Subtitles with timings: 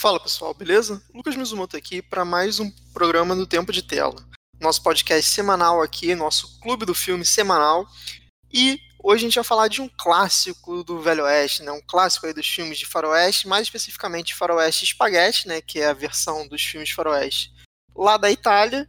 [0.00, 1.02] Fala pessoal, beleza?
[1.14, 4.16] Lucas Mizumoto aqui para mais um programa do Tempo de Tela.
[4.58, 7.86] Nosso podcast semanal aqui, nosso clube do filme semanal.
[8.50, 11.70] E hoje a gente vai falar de um clássico do Velho Oeste, né?
[11.70, 15.60] Um clássico aí dos filmes de faroeste, mais especificamente faroeste espaguete, né?
[15.60, 17.52] Que é a versão dos filmes faroeste
[17.94, 18.88] lá da Itália.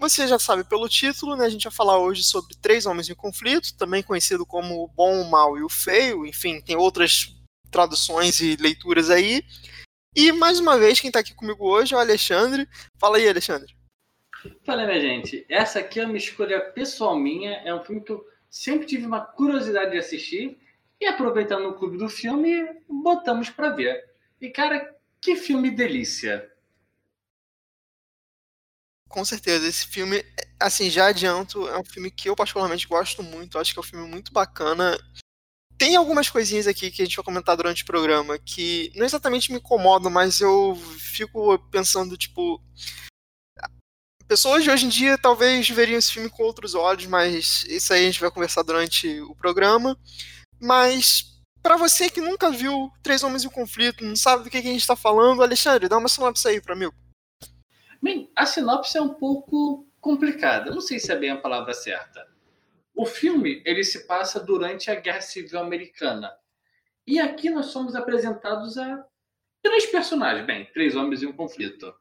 [0.00, 1.44] Você já sabe pelo título, né?
[1.44, 5.20] A gente vai falar hoje sobre Três Homens em Conflito, também conhecido como O Bom,
[5.20, 6.24] o Mal e o Feio.
[6.24, 7.36] Enfim, tem outras
[7.70, 9.44] traduções e leituras aí.
[10.16, 12.66] E mais uma vez, quem está aqui comigo hoje é o Alexandre.
[12.98, 13.76] Fala aí, Alexandre.
[14.64, 15.44] Fala, minha gente.
[15.50, 17.58] Essa aqui é uma escolha pessoal minha.
[17.58, 20.58] É um filme que eu sempre tive uma curiosidade de assistir.
[20.98, 24.02] E aproveitando o clube do filme, botamos para ver.
[24.40, 26.49] E, cara, que filme delícia!
[29.10, 30.24] Com certeza, esse filme,
[30.58, 33.58] assim, já adianto, é um filme que eu particularmente gosto muito.
[33.58, 34.96] Acho que é um filme muito bacana
[35.80, 39.50] tem algumas coisinhas aqui que a gente vai comentar durante o programa que não exatamente
[39.50, 42.62] me incomodam, mas eu fico pensando, tipo.
[44.28, 48.02] Pessoas de hoje em dia talvez veriam esse filme com outros olhos, mas isso aí
[48.02, 49.98] a gente vai conversar durante o programa.
[50.60, 54.58] Mas, para você que nunca viu Três Homens e um Conflito, não sabe do que
[54.58, 56.90] a gente está falando, Alexandre, dá uma sinopse aí para mim.
[58.02, 60.70] Bem, a sinopse é um pouco complicada.
[60.70, 62.26] Não sei se é bem a palavra certa.
[62.94, 66.32] O filme ele se passa durante a Guerra Civil Americana.
[67.06, 69.04] E aqui nós somos apresentados a
[69.62, 71.94] três personagens, bem, três homens em um conflito.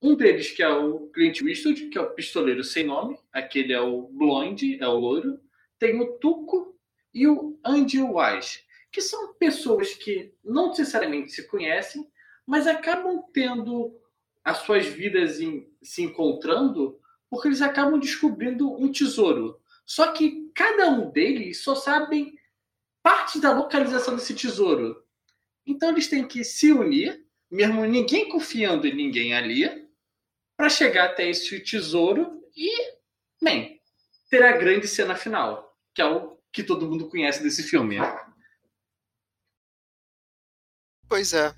[0.00, 3.80] Um deles que é o Clint Eastwood, que é o pistoleiro sem nome, aquele é
[3.80, 5.40] o Blonde, é o loiro.
[5.78, 6.78] Tem o Tuco
[7.12, 8.60] e o Andy Wise,
[8.92, 12.08] que são pessoas que não necessariamente se conhecem,
[12.46, 13.98] mas acabam tendo
[14.44, 17.00] as suas vidas em, se encontrando
[17.30, 19.58] porque eles acabam descobrindo um tesouro.
[19.84, 22.38] Só que cada um deles só sabe
[23.02, 25.02] parte da localização desse tesouro.
[25.66, 29.88] Então eles têm que se unir, mesmo ninguém confiando em ninguém ali,
[30.56, 32.70] para chegar até esse tesouro e,
[33.42, 33.80] bem,
[34.30, 37.96] ter a grande cena final, que é o que todo mundo conhece desse filme.
[41.08, 41.54] Pois é.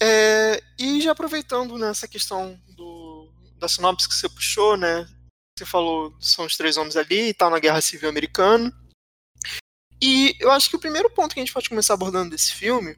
[0.00, 5.06] é e já aproveitando nessa questão do, da sinopse que você puxou, né?
[5.58, 8.72] você falou, são os três homens ali e tal, na Guerra Civil Americana.
[10.00, 12.96] E eu acho que o primeiro ponto que a gente pode começar abordando desse filme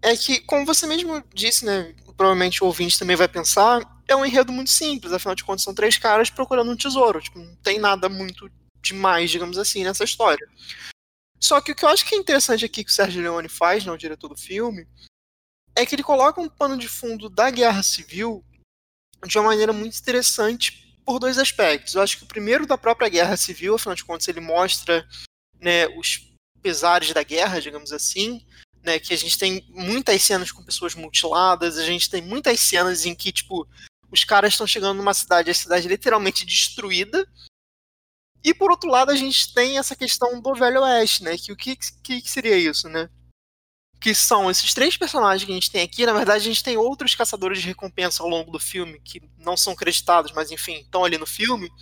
[0.00, 4.24] é que, como você mesmo disse, né, provavelmente o ouvinte também vai pensar, é um
[4.24, 7.78] enredo muito simples, afinal de contas são três caras procurando um tesouro, tipo, não tem
[7.78, 8.48] nada muito
[8.80, 10.46] demais, digamos assim, nessa história.
[11.44, 13.84] Só que o que eu acho que é interessante aqui que o Sérgio Leone faz,
[13.84, 14.88] né, o diretor do filme,
[15.76, 18.42] é que ele coloca um pano de fundo da Guerra Civil
[19.26, 21.94] de uma maneira muito interessante por dois aspectos.
[21.94, 25.06] Eu acho que o primeiro da própria guerra civil, afinal de contas, ele mostra
[25.60, 28.42] né, os pesares da guerra, digamos assim,
[28.82, 33.04] né, que a gente tem muitas cenas com pessoas mutiladas, a gente tem muitas cenas
[33.04, 33.68] em que, tipo,
[34.10, 37.28] os caras estão chegando numa cidade, a cidade é literalmente destruída,
[38.44, 41.56] e por outro lado a gente tem essa questão do Velho Oeste, né, que o
[41.56, 43.08] que, que, que seria isso, né?
[44.04, 46.04] que são esses três personagens que a gente tem aqui.
[46.04, 49.56] Na verdade, a gente tem outros caçadores de recompensa ao longo do filme que não
[49.56, 51.72] são creditados, mas enfim, estão ali no filme.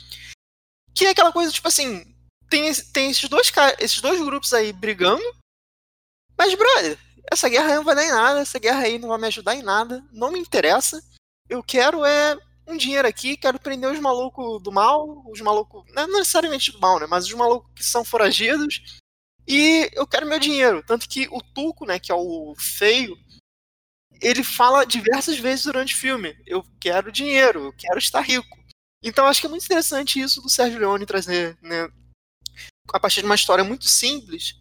[0.94, 2.04] Que é aquela coisa, tipo assim,
[2.48, 5.24] tem, tem esses, dois, esses dois grupos aí brigando,
[6.38, 6.96] mas, brother,
[7.30, 9.62] essa guerra não vai dar em nada, essa guerra aí não vai me ajudar em
[9.62, 11.02] nada, não me interessa.
[11.48, 12.38] Eu quero é
[12.72, 16.98] um dinheiro aqui, quero prender os malucos do mal, os malucos, não necessariamente do mal,
[16.98, 19.00] né, mas os malucos que são foragidos
[19.46, 20.82] e eu quero meu dinheiro.
[20.86, 23.16] Tanto que o Tuco, né, que é o feio,
[24.20, 28.58] ele fala diversas vezes durante o filme: eu quero dinheiro, eu quero estar rico.
[29.02, 31.88] Então acho que é muito interessante isso do Sérgio Leone trazer, né,
[32.92, 34.54] a partir de uma história muito simples,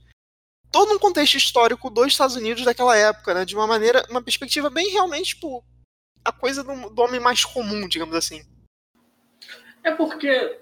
[0.72, 4.69] todo um contexto histórico dos Estados Unidos daquela época, né, de uma maneira, uma perspectiva
[4.69, 5.63] bem realmente, tipo,
[6.23, 8.43] a coisa do, do homem mais comum, digamos assim.
[9.83, 10.59] É porque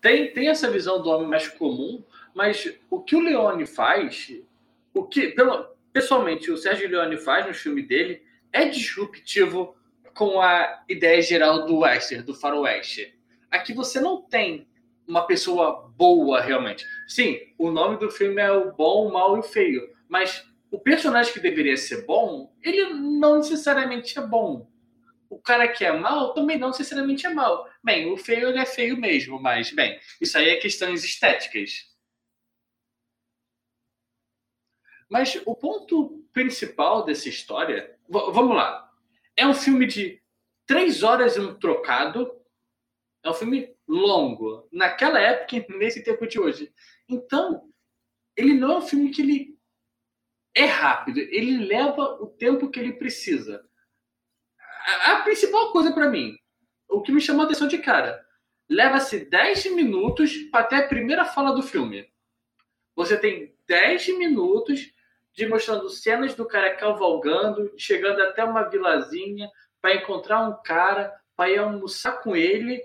[0.00, 2.02] tem, tem essa visão do homem mais comum,
[2.34, 4.32] mas o que o Leone faz,
[4.94, 8.22] o que, pelo, pessoalmente, o Sérgio Leone faz no filme dele
[8.52, 9.76] é disruptivo
[10.14, 13.14] com a ideia geral do western, do faroeste.
[13.50, 14.66] Aqui você não tem
[15.06, 16.86] uma pessoa boa realmente.
[17.06, 20.78] Sim, o nome do filme é o bom, o mal e o feio, mas o
[20.78, 24.69] personagem que deveria ser bom, ele não necessariamente é bom.
[25.30, 27.70] O cara que é mal também não necessariamente é mal.
[27.82, 31.88] Bem, o feio ele é feio mesmo, mas bem, isso aí é questões estéticas.
[35.08, 37.96] Mas o ponto principal dessa história.
[38.08, 38.92] Vamos lá.
[39.36, 40.20] É um filme de
[40.66, 42.36] três horas e um trocado.
[43.24, 44.68] É um filme longo.
[44.72, 46.72] Naquela época, nesse tempo de hoje.
[47.08, 47.70] Então,
[48.36, 49.60] ele não é um filme que ele
[50.54, 53.64] é rápido, ele leva o tempo que ele precisa.
[55.12, 56.36] A, principal coisa para mim,
[56.88, 58.24] o que me chamou a atenção de cara,
[58.68, 62.08] leva-se 10 minutos para até a primeira fala do filme.
[62.94, 64.92] Você tem 10 minutos
[65.32, 69.48] de mostrando cenas do cara cavalgando, chegando até uma vilazinha
[69.80, 72.82] para encontrar um cara, para ir almoçar com ele.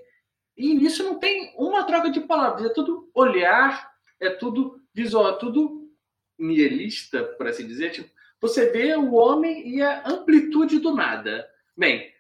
[0.56, 5.38] E nisso não tem uma troca de palavras, é tudo olhar, é tudo visual, é
[5.38, 5.90] tudo
[6.38, 7.92] mielista, por assim dizer.
[7.92, 8.10] Tipo,
[8.40, 11.48] você vê o homem e a amplitude do nada.
[11.78, 12.14] Bem,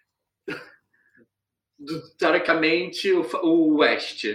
[2.18, 4.26] teoricamente, o, o West.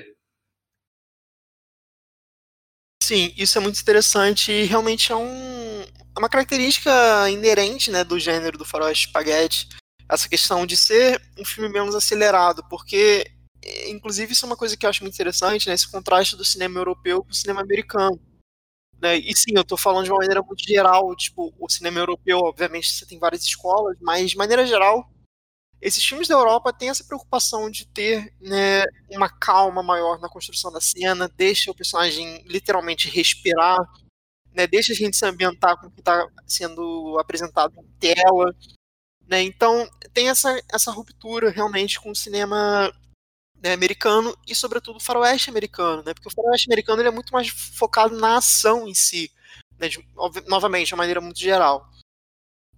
[3.03, 6.91] Sim, isso é muito interessante e realmente é um, é uma característica
[7.29, 9.69] inerente né, do gênero do faroeste spaghetti,
[10.09, 13.25] essa questão de ser um filme menos acelerado, porque,
[13.89, 16.79] inclusive, isso é uma coisa que eu acho muito interessante, né, esse contraste do cinema
[16.79, 18.21] europeu com o cinema americano.
[19.01, 19.17] Né?
[19.17, 22.91] E sim, eu estou falando de uma maneira muito geral, tipo, o cinema europeu, obviamente,
[22.91, 25.09] você tem várias escolas, mas de maneira geral,
[25.81, 30.71] esses filmes da Europa têm essa preocupação de ter né, uma calma maior na construção
[30.71, 33.79] da cena, deixa o personagem literalmente respirar,
[34.55, 38.55] né, deixa a gente se ambientar com o que está sendo apresentado em tela.
[39.27, 42.93] Né, então tem essa, essa ruptura realmente com o cinema
[43.63, 46.15] né, americano e sobretudo o faroeste americano, né?
[46.15, 49.31] Porque o faroeste americano ele é muito mais focado na ação em si,
[49.79, 50.05] né, de,
[50.47, 51.89] novamente, de uma maneira muito geral.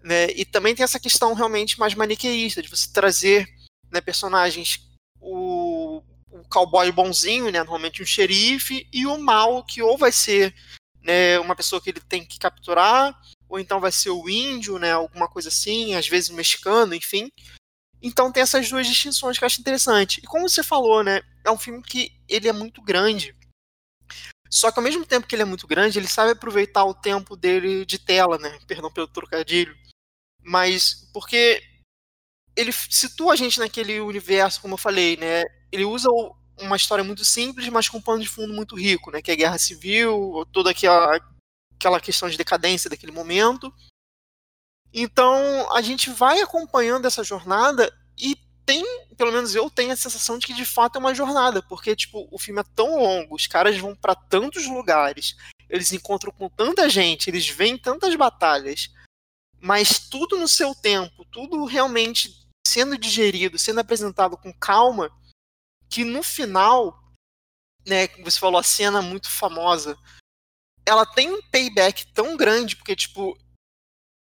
[0.03, 0.31] Né?
[0.33, 3.49] E também tem essa questão realmente mais maniqueísta, de você trazer
[3.91, 4.81] né, personagens,
[5.21, 10.53] o, o cowboy bonzinho, né, normalmente um xerife, e o mal, que ou vai ser
[11.01, 13.17] né, uma pessoa que ele tem que capturar,
[13.49, 17.31] ou então vai ser o índio, né, alguma coisa assim, às vezes o mexicano, enfim.
[18.03, 20.21] Então tem essas duas distinções que eu acho interessante.
[20.23, 23.35] E como você falou, né, é um filme que ele é muito grande.
[24.51, 27.37] Só que ao mesmo tempo que ele é muito grande, ele sabe aproveitar o tempo
[27.37, 28.59] dele de tela, né?
[28.67, 29.75] Perdão pelo trocadilho.
[30.43, 31.63] Mas porque
[32.55, 35.45] ele situa a gente naquele universo, como eu falei, né?
[35.71, 36.09] Ele usa
[36.61, 39.23] uma história muito simples, mas com um pano de fundo muito rico, né?
[39.23, 41.19] Que é a guerra civil, toda aquela,
[41.75, 43.73] aquela questão de decadência daquele momento.
[44.93, 48.85] Então a gente vai acompanhando essa jornada e tem,
[49.17, 52.29] pelo menos eu tenho a sensação de que de fato é uma jornada, porque tipo,
[52.31, 55.37] o filme é tão longo, os caras vão para tantos lugares,
[55.69, 58.91] eles encontram com tanta gente, eles veem tantas batalhas,
[59.61, 65.11] mas tudo no seu tempo, tudo realmente sendo digerido, sendo apresentado com calma,
[65.89, 66.99] que no final,
[67.87, 69.99] né, como você falou, a cena muito famosa,
[70.87, 73.37] ela tem um payback tão grande, porque, tipo,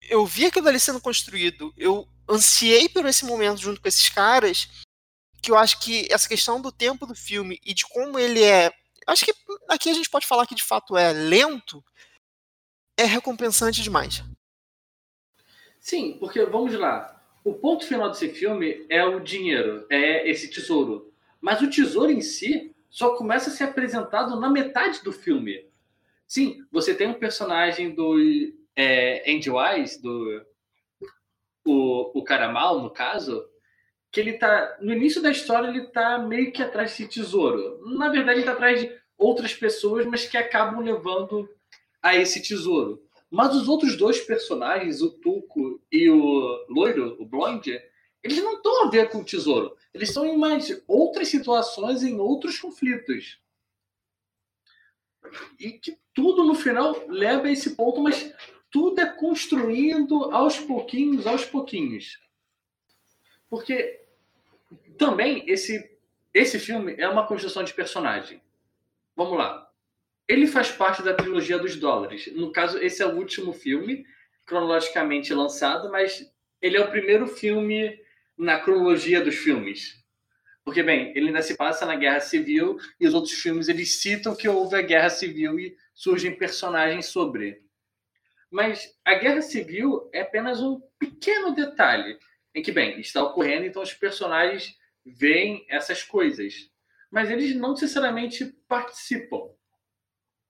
[0.08, 4.68] eu vi aquilo ali sendo construído, eu ansiei por esse momento junto com esses caras,
[5.42, 8.72] que eu acho que essa questão do tempo do filme e de como ele é.
[9.06, 9.34] Acho que
[9.68, 11.82] aqui a gente pode falar que de fato é lento,
[12.96, 14.24] é recompensante demais.
[15.78, 17.22] Sim, porque vamos lá.
[17.44, 21.12] O ponto final desse filme é o dinheiro, é esse tesouro.
[21.40, 25.64] Mas o tesouro em si só começa a ser apresentado na metade do filme.
[26.26, 28.18] Sim, você tem um personagem do
[28.76, 30.44] é, Andy Wise, do
[31.66, 33.44] o, o cara mal, no caso,
[34.12, 34.78] que ele tá.
[34.80, 37.80] No início da história, ele tá meio que atrás desse tesouro.
[37.96, 41.48] Na verdade, ele tá atrás de outras pessoas, mas que acabam levando
[42.02, 43.02] a esse tesouro.
[43.28, 47.80] Mas os outros dois personagens, o Tuco e o Loiro, o Blonde,
[48.22, 49.76] eles não estão a ver com o tesouro.
[49.92, 53.40] Eles estão em mais outras situações, em outros conflitos.
[55.58, 58.32] E que tudo no final leva a esse ponto, mas
[58.70, 62.20] tudo é construindo aos pouquinhos, aos pouquinhos.
[63.48, 64.00] Porque
[64.98, 65.90] também esse,
[66.32, 68.40] esse filme é uma construção de personagem.
[69.14, 69.70] Vamos lá.
[70.28, 72.30] Ele faz parte da trilogia dos dólares.
[72.34, 74.04] No caso, esse é o último filme
[74.44, 77.98] cronologicamente lançado, mas ele é o primeiro filme
[78.36, 80.04] na cronologia dos filmes.
[80.64, 84.34] Porque, bem, ele ainda se passa na Guerra Civil e os outros filmes eles citam
[84.34, 87.62] que houve a Guerra Civil e surgem personagens sobre.
[88.50, 92.18] Mas a Guerra Civil é apenas um pequeno detalhe
[92.54, 96.70] em que, bem, está ocorrendo, então os personagens veem essas coisas.
[97.10, 99.50] Mas eles não necessariamente participam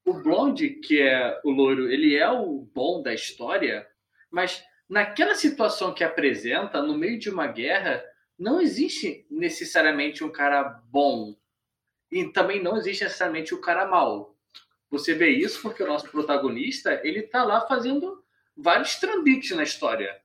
[0.07, 3.85] o Blonde, que é o loiro, ele é o bom da história,
[4.31, 8.05] mas naquela situação que apresenta, no meio de uma guerra,
[8.39, 11.35] não existe necessariamente um cara bom.
[12.11, 14.36] E também não existe necessariamente o um cara mau.
[14.99, 18.25] Você vê isso porque o nosso protagonista, ele tá lá fazendo
[18.57, 20.17] vários trambiques na história.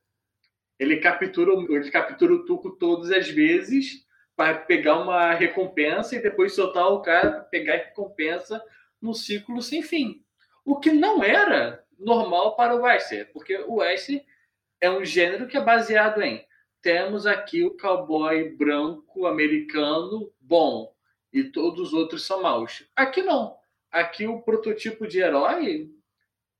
[0.79, 6.53] Ele captura, ele captura o Tuco todas as vezes para pegar uma recompensa e depois
[6.53, 8.63] soltar o cara para pegar a recompensa
[9.01, 10.23] num ciclo sem fim.
[10.63, 14.25] O que não era normal para o western, porque o western
[14.79, 16.43] é um gênero que é baseado em
[16.81, 20.91] temos aqui o cowboy branco americano bom
[21.31, 22.83] e todos os outros são maus.
[22.95, 23.60] Aqui não.
[23.91, 25.91] Aqui o prototipo de herói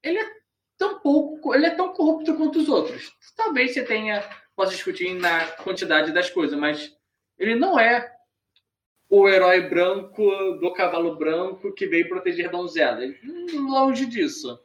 [0.04, 0.32] ele é
[0.78, 3.16] tão pouco, ele é tão corrupto quanto os outros.
[3.36, 4.22] Talvez você tenha
[4.56, 6.96] possa discutir na quantidade das coisas, mas
[7.38, 8.16] ele não é
[9.10, 10.24] o herói branco
[10.60, 13.02] do cavalo branco que veio proteger donzela.
[13.54, 14.60] Longe disso.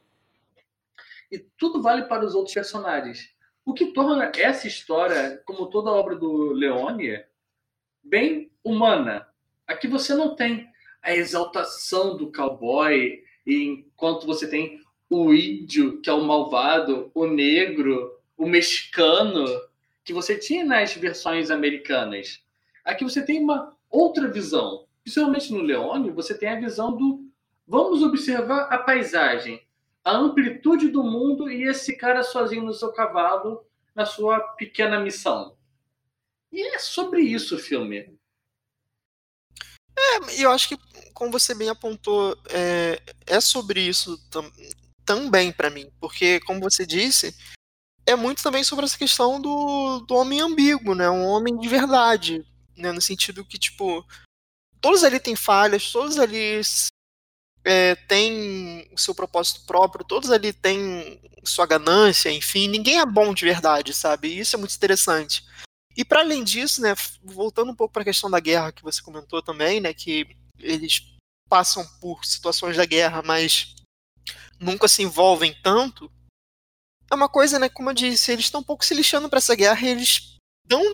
[1.31, 3.35] E tudo vale para os outros personagens.
[3.65, 7.25] O que torna essa história, como toda a obra do Leone,
[8.01, 9.27] bem humana.
[9.65, 16.13] Aqui você não tem a exaltação do cowboy, enquanto você tem o índio, que é
[16.13, 19.45] o malvado, o negro, o mexicano,
[20.03, 22.43] que você tinha nas versões americanas.
[22.83, 24.85] Aqui você tem uma outra visão.
[25.03, 27.25] Principalmente no Leone, você tem a visão do
[27.65, 29.61] vamos observar a paisagem
[30.07, 35.57] a amplitude do mundo e esse cara sozinho no seu cavalo na sua pequena missão.
[36.49, 38.16] E é sobre isso o filme.
[40.07, 40.77] É, eu acho que,
[41.13, 44.51] como você bem apontou, é, é sobre isso tam,
[45.05, 45.89] também para mim.
[45.99, 47.35] Porque, como você disse,
[48.05, 51.09] é muito também sobre essa questão do, do homem ambíguo, né?
[51.09, 52.45] Um homem de verdade.
[52.75, 52.91] Né?
[52.91, 54.05] No sentido que, tipo,
[54.79, 56.61] todos ali têm falhas, todos ali
[57.65, 63.33] é, tem o seu propósito próprio, todos ali têm sua ganância, enfim, ninguém é bom
[63.33, 64.37] de verdade, sabe?
[64.37, 65.43] Isso é muito interessante.
[65.97, 69.01] E para além disso, né, voltando um pouco para a questão da guerra que você
[69.01, 71.01] comentou também, né, que eles
[71.49, 73.75] passam por situações da guerra, mas
[74.59, 76.11] nunca se envolvem tanto.
[77.09, 79.55] É uma coisa, né, como eu disse, eles estão um pouco se lixando para essa
[79.55, 80.37] guerra, eles
[80.67, 80.93] tão,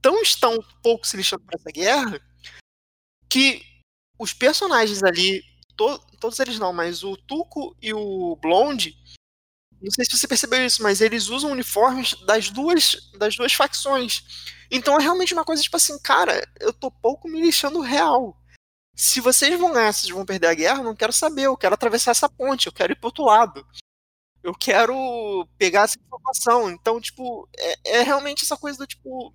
[0.00, 2.20] tão estão um pouco se lixando para essa guerra
[3.30, 3.64] que
[4.18, 5.42] os personagens ali
[5.76, 8.96] to, todos eles não, mas o Tuco e o Blonde,
[9.82, 14.22] não sei se você percebeu isso, mas eles usam uniformes das duas, das duas facções.
[14.70, 18.36] Então é realmente uma coisa tipo assim, cara, eu tô pouco me lixando real.
[18.96, 21.74] Se vocês vão ganhar, vocês vão perder a guerra, eu não quero saber, eu quero
[21.74, 23.66] atravessar essa ponte, eu quero ir pro outro lado.
[24.42, 26.70] Eu quero pegar essa informação.
[26.70, 29.32] Então, tipo, é, é realmente essa coisa do tipo,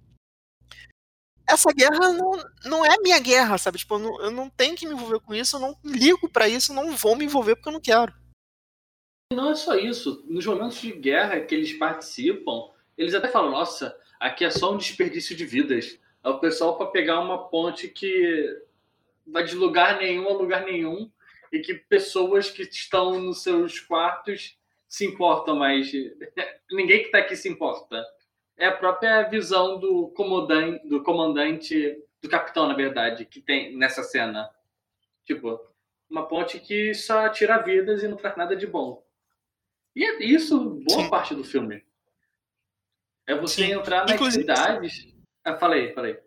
[1.48, 2.32] essa guerra não,
[2.66, 3.78] não é minha guerra, sabe?
[3.78, 6.48] Tipo, eu não, eu não tenho que me envolver com isso, eu não ligo para
[6.50, 8.14] isso, não vou me envolver porque eu não quero.
[9.32, 10.24] Não é só isso.
[10.28, 14.78] Nos momentos de guerra que eles participam, eles até falam: nossa, aqui é só um
[14.78, 16.00] desperdício de vidas.
[16.24, 18.62] É o pessoal para pegar uma ponte que
[19.26, 21.12] vai de lugar nenhum a lugar nenhum
[21.52, 24.58] e que pessoas que estão nos seus quartos
[24.88, 25.92] se importam, mas
[26.72, 28.04] ninguém que está aqui se importa
[28.58, 34.02] é a própria visão do comandante, do comandante, do capitão, na verdade, que tem nessa
[34.02, 34.50] cena.
[35.24, 35.60] Tipo,
[36.10, 39.06] uma ponte que só tira vidas e não faz nada de bom.
[39.98, 41.10] E é isso boa Sim.
[41.10, 41.84] parte do filme.
[43.26, 43.72] É você Sim.
[43.72, 44.44] entrar nas Inclusive...
[44.44, 45.08] cidades.
[45.44, 46.20] Ah, falei, falei.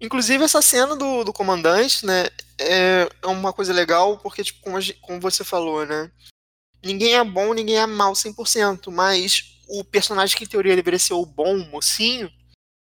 [0.00, 2.24] Inclusive, essa cena do, do comandante, né,
[2.58, 6.10] é, é uma coisa legal, porque, tipo, como, como você falou, né,
[6.82, 11.12] ninguém é bom, ninguém é mal 100%, mas o personagem que em teoria deveria ser
[11.12, 12.32] o bom mocinho,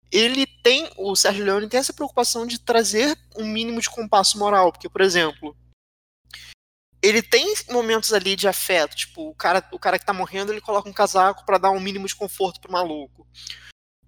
[0.09, 4.71] ele tem, o Sérgio Leone tem essa preocupação de trazer um mínimo de compasso moral,
[4.71, 5.57] porque, por exemplo,
[7.01, 10.61] ele tem momentos ali de afeto, tipo, o cara, o cara que tá morrendo, ele
[10.61, 13.27] coloca um casaco para dar um mínimo de conforto pro maluco.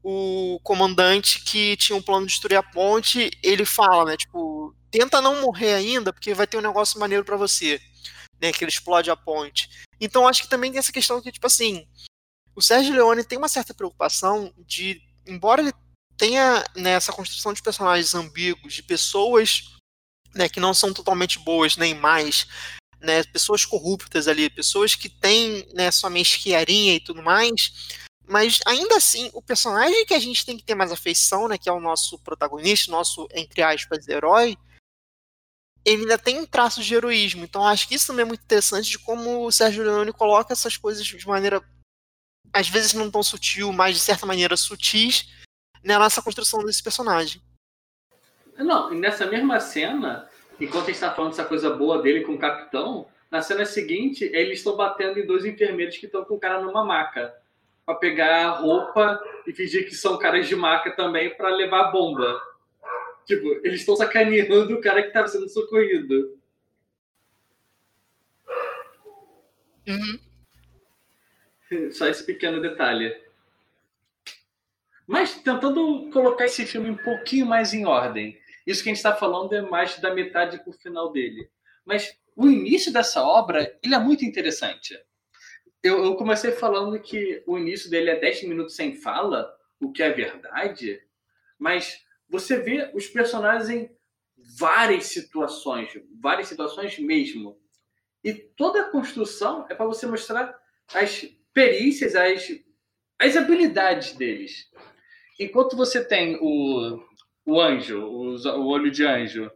[0.04, 5.22] O comandante que tinha um plano de destruir a ponte, ele fala, né, tipo, tenta
[5.22, 7.82] não morrer ainda, porque vai ter um negócio maneiro para você,
[8.40, 9.70] né, que ele explode a ponte.
[10.00, 11.88] Então acho que também tem essa questão que, tipo assim,
[12.56, 15.74] o Sérgio Leone tem uma certa preocupação de, embora ele
[16.16, 19.74] tenha nessa né, construção de personagens ambíguos, de pessoas
[20.36, 22.48] né, que não são totalmente boas nem mais,
[23.04, 28.96] né, pessoas corruptas ali, pessoas que têm né, sua mesquiarinha e tudo mais, mas ainda
[28.96, 31.82] assim, o personagem que a gente tem que ter mais afeição, né, que é o
[31.82, 34.58] nosso protagonista, nosso, entre aspas, herói,
[35.86, 37.44] ele ainda tem traços de heroísmo.
[37.44, 40.78] Então acho que isso também é muito interessante de como o Sérgio Leone coloca essas
[40.78, 41.62] coisas de maneira
[42.54, 45.28] às vezes não tão sutil, mas de certa maneira sutis,
[45.84, 47.42] né, nessa construção desse personagem.
[48.58, 50.30] Não, e nessa mesma cena,
[50.60, 54.30] enquanto a gente está falando dessa coisa boa dele com o capitão, na cena seguinte,
[54.32, 57.34] eles estão batendo em dois enfermeiros que estão com o cara numa maca.
[57.86, 61.92] para pegar a roupa e fingir que são caras de maca também para levar a
[61.92, 62.40] bomba.
[63.26, 66.38] Tipo, eles estão sacaneando o cara que estava sendo socorrido.
[69.88, 70.20] Uhum.
[71.92, 73.20] Só esse pequeno detalhe.
[75.08, 78.40] Mas tentando colocar esse filme um pouquinho mais em ordem.
[78.66, 81.50] Isso que a gente está falando é mais da metade para o final dele.
[81.86, 84.98] Mas o início dessa obra ele é muito interessante.
[85.82, 90.02] Eu, eu, comecei falando que o início dele é 10 minutos sem fala, o que
[90.02, 91.02] é verdade,
[91.60, 93.92] mas você vê os personagens em
[94.58, 95.92] várias situações,
[96.22, 97.60] várias situações mesmo.
[98.24, 100.58] E toda a construção é para você mostrar
[100.94, 102.50] as perícias, as,
[103.20, 104.70] as habilidades deles.
[105.38, 107.04] Enquanto você tem o,
[107.46, 109.52] o anjo, o, olho de anjo,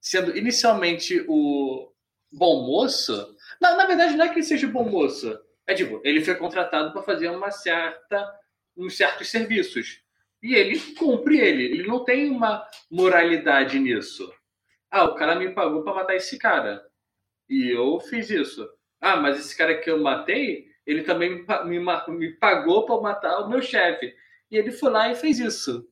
[0.00, 1.92] sendo inicialmente o
[2.32, 6.24] bom moço, na, na verdade não é que ele seja bom moço, é tipo, ele
[6.24, 8.32] foi contratado para fazer uma certa,
[8.76, 10.00] uns certos serviços.
[10.42, 11.64] E ele cumpre ele.
[11.64, 14.32] Ele não tem uma moralidade nisso.
[14.90, 16.86] Ah, o cara me pagou para matar esse cara.
[17.48, 18.68] E eu fiz isso.
[19.00, 23.48] Ah, mas esse cara que eu matei, ele também me, me pagou para matar o
[23.48, 24.14] meu chefe.
[24.50, 25.88] E ele foi lá e fez isso.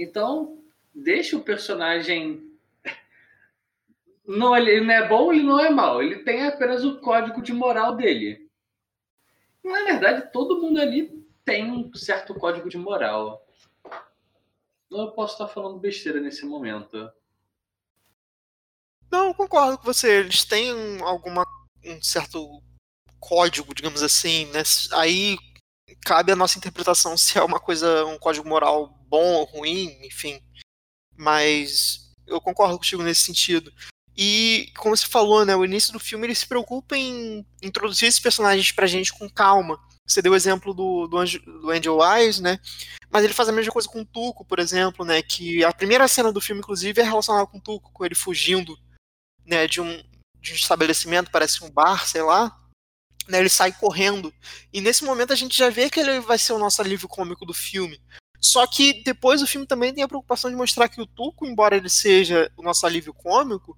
[0.00, 0.58] Então,
[0.94, 2.50] deixa o personagem.
[4.26, 6.02] Não, ele não é bom, ele não é mal.
[6.02, 8.48] Ele tem apenas o código de moral dele.
[9.62, 13.44] Na verdade, todo mundo ali tem um certo código de moral.
[14.88, 17.10] Eu posso estar falando besteira nesse momento.
[19.10, 20.20] Não, concordo com você.
[20.20, 21.44] Eles têm alguma
[21.84, 22.62] um certo
[23.18, 24.62] código, digamos assim, né?
[24.92, 25.36] Aí
[26.04, 30.40] cabe a nossa interpretação se é uma coisa, um código moral bom ou ruim, enfim.
[31.16, 33.72] Mas eu concordo contigo nesse sentido.
[34.16, 38.20] E, como você falou, né, o início do filme ele se preocupa em introduzir esses
[38.20, 39.78] personagens pra gente com calma.
[40.06, 42.58] Você deu o exemplo do, do, Angel, do Angel Wise, né?
[43.08, 45.22] Mas ele faz a mesma coisa com o Tuco, por exemplo, né?
[45.22, 48.76] Que a primeira cena do filme, inclusive, é relacionada com o Tuco, com ele fugindo
[49.46, 50.02] né, de, um,
[50.40, 52.59] de um estabelecimento, parece um bar, sei lá.
[53.28, 54.32] Né, ele sai correndo.
[54.72, 57.46] E nesse momento a gente já vê que ele vai ser o nosso alívio cômico
[57.46, 58.00] do filme.
[58.40, 61.76] Só que depois o filme também tem a preocupação de mostrar que o Tuco, embora
[61.76, 63.76] ele seja o nosso alívio cômico,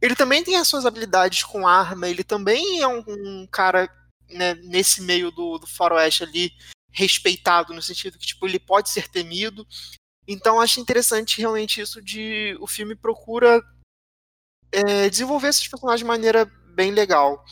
[0.00, 3.88] ele também tem as suas habilidades com arma, ele também é um, um cara
[4.28, 6.52] né, nesse meio do, do faroeste ali
[6.92, 9.66] respeitado, no sentido que tipo, ele pode ser temido.
[10.28, 13.62] Então acho interessante realmente isso de o filme procura
[14.72, 17.44] é, desenvolver esses personagens de maneira bem legal.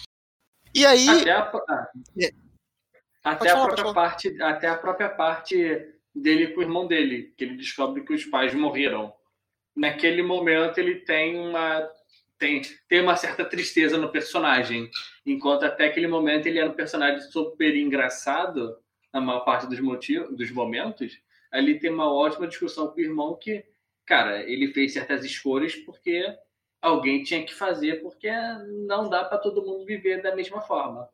[0.75, 1.09] E aí.
[1.09, 1.89] Até a, ah,
[2.21, 2.31] é.
[3.23, 7.57] até a própria parte, até a própria parte dele com o irmão dele, que ele
[7.57, 9.13] descobre que os pais morreram.
[9.75, 11.89] Naquele momento ele tem uma
[12.39, 14.91] tem, tem uma certa tristeza no personagem,
[15.25, 18.77] enquanto até aquele momento ele era um personagem super engraçado
[19.13, 21.19] na maior parte dos motivos, dos momentos.
[21.51, 23.65] Ali tem uma ótima discussão com o irmão que,
[24.05, 26.27] cara, ele fez certas escolhas porque
[26.85, 28.31] alguém tinha que fazer, porque
[28.87, 31.09] não dá para todo mundo viver da mesma forma.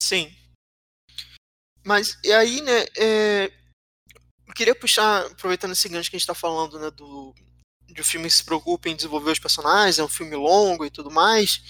[0.00, 0.32] Sim.
[1.84, 3.52] Mas, e aí, né, é,
[4.46, 7.34] eu queria puxar, aproveitando esse gancho que a gente está falando, né, do,
[7.86, 10.90] de um filme que se preocupa em desenvolver os personagens, é um filme longo e
[10.90, 11.60] tudo mais.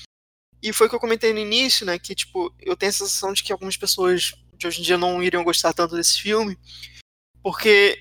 [0.63, 1.99] E foi o que eu comentei no início, né?
[1.99, 5.23] Que, tipo, eu tenho a sensação de que algumas pessoas de hoje em dia não
[5.23, 6.59] iriam gostar tanto desse filme.
[7.43, 7.99] Porque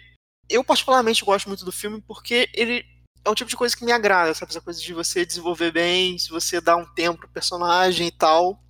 [0.50, 2.84] eu, particularmente, gosto muito do filme porque ele
[3.24, 4.52] é um tipo de coisa que me agrada, sabe?
[4.52, 8.64] Essa coisa de você desenvolver bem, se você dá um tempo pro personagem e tal.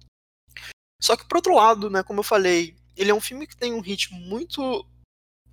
[1.02, 2.04] Só que, por outro lado, né?
[2.04, 4.86] Como eu falei, ele é um filme que tem um ritmo muito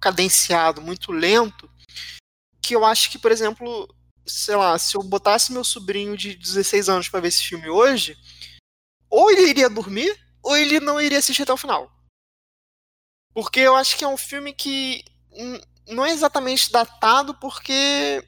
[0.01, 1.71] cadenciado, muito lento
[2.67, 3.89] que eu acho que, por exemplo,
[4.27, 8.19] sei lá, se eu botasse meu sobrinho de 16 anos para ver esse filme hoje,
[9.09, 11.89] ou ele iria dormir, ou ele não iria assistir até o final.
[13.33, 15.05] Porque eu acho que é um filme que
[15.87, 18.25] não é exatamente datado, porque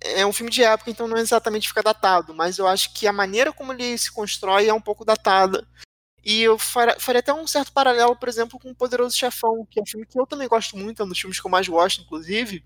[0.00, 3.06] é um filme de época, então não é exatamente fica datado, mas eu acho que
[3.06, 5.66] a maneira como ele se constrói é um pouco datada.
[6.24, 9.82] E eu faria, até um certo paralelo, por exemplo, com o Poderoso Chefão, que é
[9.82, 12.02] um filme que eu também gosto muito, é um dos filmes que eu mais gosto,
[12.02, 12.64] inclusive.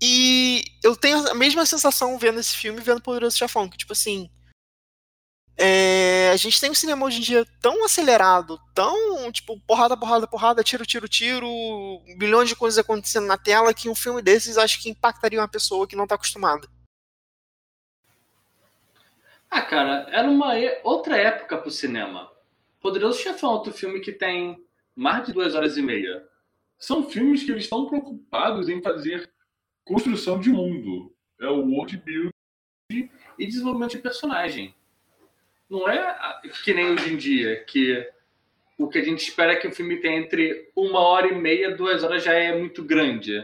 [0.00, 4.30] E eu tenho a mesma sensação vendo esse filme vendo Poderoso Chefão, que tipo assim.
[5.60, 10.24] É, a gente tem um cinema hoje em dia tão acelerado, tão, tipo, porrada, porrada,
[10.24, 11.48] porrada, tiro, tiro, tiro,
[12.16, 15.88] milhões de coisas acontecendo na tela, que um filme desses acho que impactaria uma pessoa
[15.88, 16.68] que não tá acostumada.
[19.50, 20.52] Ah, cara, era uma
[20.84, 22.30] outra época pro cinema.
[22.80, 26.24] Poderoso Chefão é outro filme que tem mais de duas horas e meia.
[26.78, 29.28] São filmes que eles estão preocupados em fazer
[29.84, 31.12] construção de mundo.
[31.40, 34.74] É o world building e desenvolvimento de personagem.
[35.68, 38.10] Não é que nem hoje em dia, que
[38.78, 41.76] o que a gente espera é que o filme tenha entre uma hora e meia,
[41.76, 43.34] duas horas já é muito grande.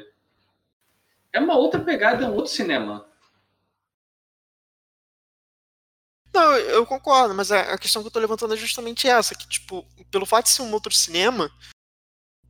[1.33, 3.07] É uma outra pegada, é um outro cinema.
[6.33, 9.87] Não, eu concordo, mas a questão que eu tô levantando é justamente essa, que, tipo,
[10.11, 11.51] pelo fato de ser um outro cinema,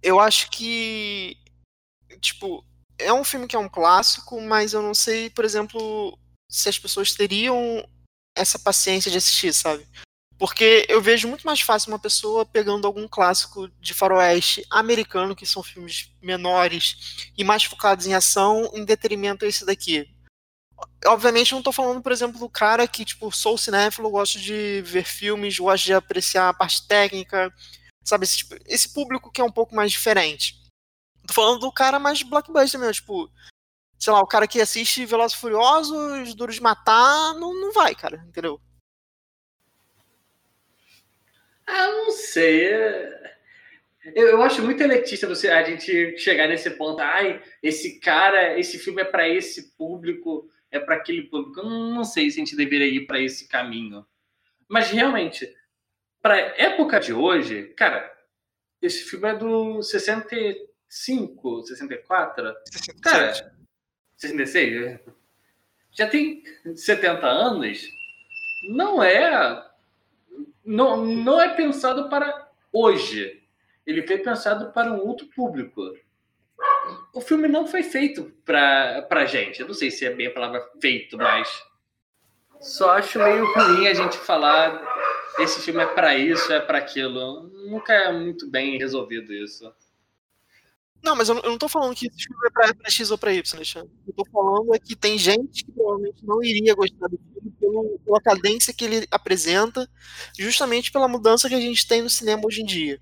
[0.03, 1.37] eu acho que,
[2.21, 2.65] tipo,
[2.99, 6.19] é um filme que é um clássico, mas eu não sei, por exemplo,
[6.51, 7.87] se as pessoas teriam
[8.37, 9.87] essa paciência de assistir, sabe?
[10.37, 15.47] Porque eu vejo muito mais fácil uma pessoa pegando algum clássico de faroeste americano, que
[15.47, 20.09] são filmes menores e mais focados em ação, em detrimento a esse daqui.
[21.07, 25.05] Obviamente não estou falando, por exemplo, do cara que, tipo, sou cinéfilo, gosto de ver
[25.05, 27.53] filmes, gosto de apreciar a parte técnica,
[28.05, 28.25] sabe?
[28.25, 30.61] Esse, tipo, esse público que é um pouco mais diferente.
[31.27, 33.31] Tô falando do cara mais blockbuster mesmo, tipo,
[33.99, 38.25] sei lá, o cara que assiste Velozes Furiosos, Duro de Matar, não, não vai, cara,
[38.29, 38.61] entendeu?
[41.67, 42.73] Ah, não sei.
[44.15, 47.01] Eu, eu acho muito elitista você, a gente chegar nesse ponto.
[47.01, 51.61] Ai, esse cara, esse filme é para esse público, é para aquele público.
[51.61, 54.05] Eu não, não sei se a gente deveria ir para esse caminho.
[54.69, 55.51] Mas realmente,
[56.21, 58.13] para época de hoje, cara,
[58.83, 62.55] esse filme é do 65, 64.
[62.67, 63.01] 67.
[63.01, 63.54] Cara,
[64.29, 65.01] 66?
[65.93, 66.43] Já tem
[66.75, 67.87] 70 anos.
[68.69, 69.65] Não é
[70.65, 73.43] não, não é pensado para hoje.
[73.87, 75.95] Ele foi pensado para um outro público.
[77.13, 79.61] O filme não foi feito para a gente.
[79.61, 81.63] Eu não sei se é bem a palavra feito, mas
[82.61, 84.83] só acho meio ruim a gente falar
[85.39, 87.43] esse filme é para isso, é para aquilo.
[87.69, 89.73] Nunca é muito bem resolvido isso.
[91.05, 93.33] Não, mas eu não, tô falando que esse filme é pra, pra X ou pra
[93.33, 93.93] Y, Alexandre.
[94.07, 98.01] Eu tô falando é que tem gente que provavelmente não iria gostar do filme pelo,
[98.03, 99.87] pela cadência que ele apresenta,
[100.39, 102.99] justamente pela mudança que a gente tem no cinema hoje em dia.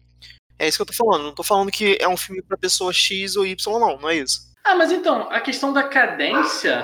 [0.59, 1.23] É isso que eu tô falando.
[1.23, 4.17] Não tô falando que é um filme pra pessoa X ou Y, não, não é
[4.17, 4.53] isso.
[4.65, 6.83] Ah, mas então, a questão da cadência.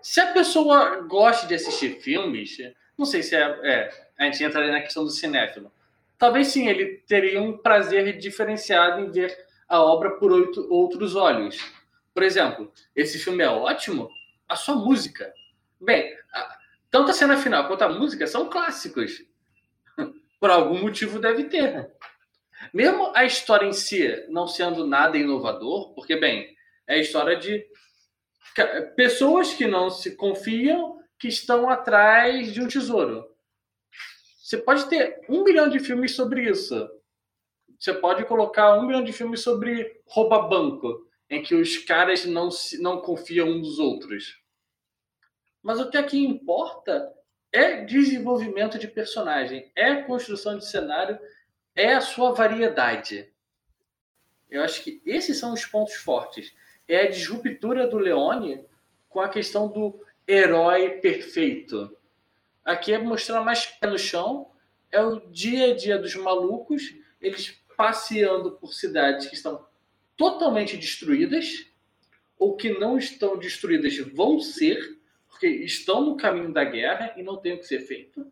[0.00, 2.56] Se a pessoa gosta de assistir filmes,
[2.96, 3.40] não sei se é.
[3.40, 5.72] é a gente entra na questão do cinéfilo.
[6.16, 10.32] Talvez sim, ele teria um prazer diferenciado em ver a obra por
[10.68, 11.56] outros olhos.
[12.12, 14.10] Por exemplo, esse filme é ótimo,
[14.48, 15.32] a sua música.
[15.80, 16.58] Bem, a,
[16.90, 19.22] tanto a cena final quanto a música são clássicos.
[20.40, 21.88] Por algum motivo deve ter.
[22.74, 26.54] Mesmo a história em si não sendo nada inovador, porque, bem,
[26.86, 27.64] é a história de
[28.96, 33.24] pessoas que não se confiam que estão atrás de um tesouro.
[34.42, 36.90] Você pode ter um milhão de filmes sobre isso.
[37.80, 42.50] Você pode colocar um milhão de filmes sobre rouba banco, em que os caras não,
[42.50, 44.42] se, não confiam uns dos outros.
[45.62, 47.10] Mas o que aqui importa
[47.50, 51.18] é desenvolvimento de personagem, é construção de cenário,
[51.74, 53.32] é a sua variedade.
[54.50, 56.54] Eu acho que esses são os pontos fortes.
[56.86, 58.62] É a disruptura do Leone
[59.08, 61.96] com a questão do herói perfeito.
[62.62, 64.50] Aqui é mostrar mais pé no chão,
[64.92, 69.66] é o dia a dia dos malucos, eles passeando por cidades que estão
[70.14, 71.66] totalmente destruídas
[72.38, 77.38] ou que não estão destruídas vão ser, porque estão no caminho da guerra e não
[77.38, 78.30] tem o que ser feito.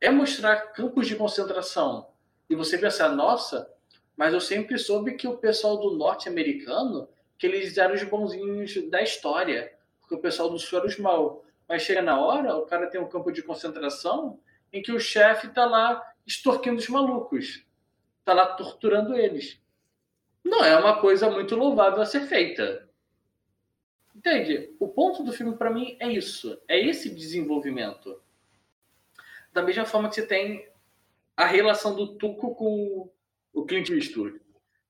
[0.00, 2.08] É mostrar campos de concentração
[2.48, 3.68] e você pensar, nossa,
[4.16, 8.88] mas eu sempre soube que o pessoal do norte americano, que eles eram os bonzinhos
[8.88, 11.44] da história, porque o pessoal do sul era os mal.
[11.68, 14.38] Mas chega na hora, o cara tem um campo de concentração
[14.72, 17.66] em que o chefe está lá extorquindo os malucos
[18.28, 19.58] está lá torturando eles.
[20.44, 22.86] Não é uma coisa muito louvável a ser feita.
[24.14, 24.74] Entende?
[24.78, 28.20] O ponto do filme para mim é isso, é esse desenvolvimento.
[29.50, 30.68] Da mesma forma que você tem
[31.36, 33.10] a relação do Tuco com
[33.54, 34.40] o Clint Eastwood.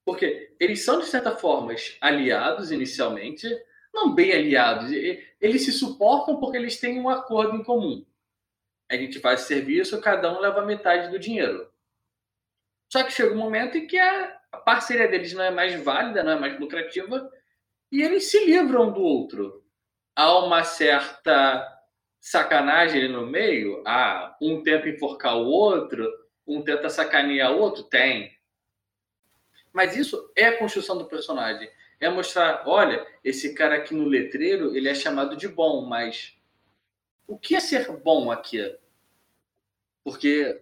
[0.04, 3.46] Porque eles são, de certa forma, aliados inicialmente,
[3.94, 4.90] não bem aliados.
[5.40, 8.04] Eles se suportam porque eles têm um acordo em comum.
[8.88, 11.70] A gente faz serviço, cada um leva metade do dinheiro.
[12.88, 16.32] Só que chega um momento em que a, parceria deles não é mais válida, não
[16.32, 17.30] é mais lucrativa,
[17.92, 19.64] e eles se livram do outro.
[20.16, 21.66] Há uma certa
[22.20, 23.82] sacanagem ali no meio?
[23.86, 26.06] Ah, um tenta enforcar o outro,
[26.46, 27.84] um tenta sacanear o outro?
[27.84, 28.36] Tem.
[29.72, 31.70] Mas isso é a construção do personagem.
[32.00, 36.36] É mostrar, olha, esse cara aqui no letreiro, ele é chamado de bom, mas
[37.26, 38.76] o que é ser bom aqui?
[40.02, 40.60] Porque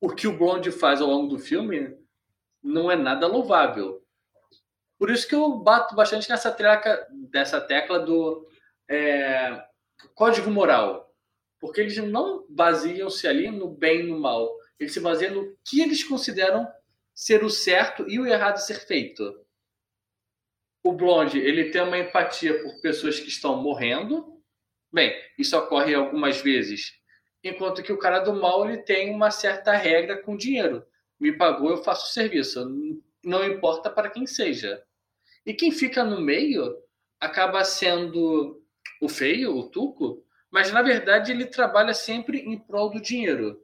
[0.00, 1.96] o que o Bond faz ao longo do filme
[2.62, 4.02] não é nada louvável.
[4.98, 8.46] Por isso que eu bato bastante nessa tecla, dessa tecla do
[8.88, 9.62] é,
[10.14, 11.14] código moral.
[11.60, 14.54] Porque eles não baseiam-se ali no bem e no mal.
[14.78, 16.70] Eles se baseiam no que eles consideram
[17.14, 19.44] ser o certo e o errado ser feito.
[20.82, 24.40] O Blonde, ele tem uma empatia por pessoas que estão morrendo.
[24.92, 26.92] Bem, isso ocorre algumas vezes
[27.48, 30.84] enquanto que o cara do mal ele tem uma certa regra com dinheiro.
[31.18, 32.68] Me pagou, eu faço o serviço.
[33.24, 34.82] Não importa para quem seja.
[35.44, 36.76] E quem fica no meio
[37.20, 38.62] acaba sendo
[39.00, 43.62] o feio, o Tuco, mas na verdade ele trabalha sempre em prol do dinheiro.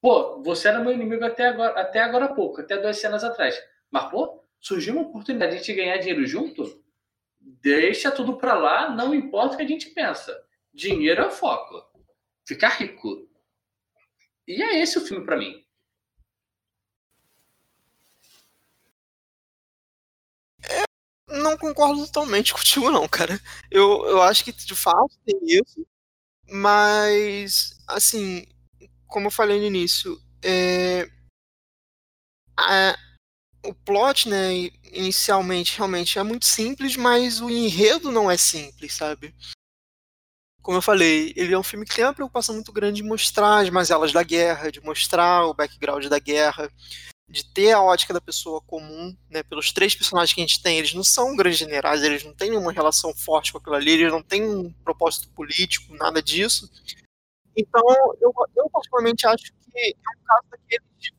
[0.00, 3.60] Pô, você era meu inimigo até agora, até agora há pouco, até duas cenas atrás.
[3.90, 6.82] Mas, pô, surgiu uma oportunidade de a gente ganhar dinheiro junto?
[7.40, 10.36] Deixa tudo pra lá, não importa o que a gente pensa.
[10.72, 11.87] Dinheiro é o foco.
[12.48, 13.28] Ficar rico.
[14.46, 15.62] E é esse o filme para mim.
[21.30, 23.38] não concordo totalmente contigo, não, cara.
[23.70, 25.86] Eu, eu acho que de fato tem isso,
[26.48, 28.46] mas, assim,
[29.06, 31.06] como eu falei no início, é,
[32.58, 32.96] a,
[33.66, 34.54] o plot, né,
[34.92, 39.34] inicialmente realmente é muito simples, mas o enredo não é simples, sabe?
[40.62, 43.58] Como eu falei, ele é um filme que tem uma preocupação muito grande de mostrar
[43.58, 46.70] as mazelas da guerra, de mostrar o background da guerra,
[47.28, 49.42] de ter a ótica da pessoa comum, né?
[49.42, 52.56] Pelos três personagens que a gente tem, eles não são grandes generais, eles não têm
[52.56, 56.70] uma relação forte com aquilo ali, eles não têm um propósito político, nada disso.
[57.56, 57.82] Então,
[58.20, 61.18] eu, eu particularmente acho que é um caso daquele tipo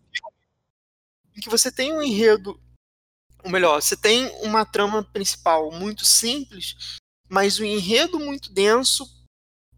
[1.39, 2.59] em que você tem um enredo,
[3.43, 6.97] ou melhor, você tem uma trama principal muito simples,
[7.29, 9.07] mas um enredo muito denso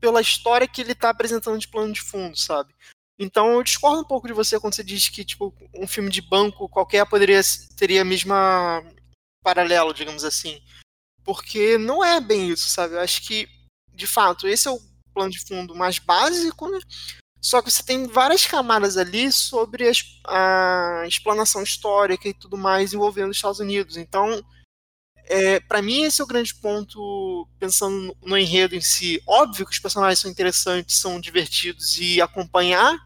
[0.01, 2.73] pela história que ele está apresentando de plano de fundo, sabe?
[3.19, 6.21] Então eu discordo um pouco de você quando você diz que tipo um filme de
[6.21, 7.39] banco qualquer poderia
[7.77, 8.83] teria a mesma
[9.43, 10.59] paralelo, digamos assim.
[11.23, 12.95] Porque não é bem isso, sabe?
[12.95, 13.47] Eu acho que
[13.93, 14.81] de fato esse é o
[15.13, 16.79] plano de fundo mais básico, né?
[17.39, 19.91] Só que você tem várias camadas ali sobre
[20.27, 23.97] a, explanação histórica e tudo mais envolvendo os Estados Unidos.
[23.97, 24.43] Então,
[25.31, 29.23] é, para mim, esse é o grande ponto, pensando no, enredo em si.
[29.25, 32.99] Óbvio que os personagens são interessantes, são divertidos e acompanhar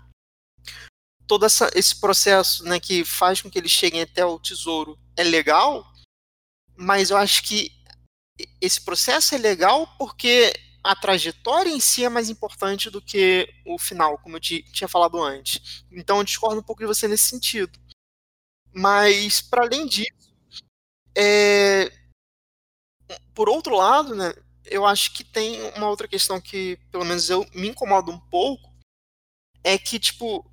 [1.28, 5.24] todo essa, esse processo né, que faz com que eles cheguem até o tesouro é
[5.24, 5.86] legal,
[6.76, 7.72] mas eu acho que
[8.60, 10.52] esse processo é legal porque
[10.84, 15.22] a trajetória em si é mais importante do que o final, como eu tinha falado
[15.22, 15.86] antes.
[15.92, 17.80] Então eu discordo um pouco de você nesse sentido.
[18.74, 20.34] Mas, para além disso,
[21.16, 22.05] é...
[23.34, 24.34] por outro lado, né,
[24.66, 28.74] eu acho que tem uma outra questão que, pelo menos eu me incomoda um pouco,
[29.64, 30.46] é que, tipo,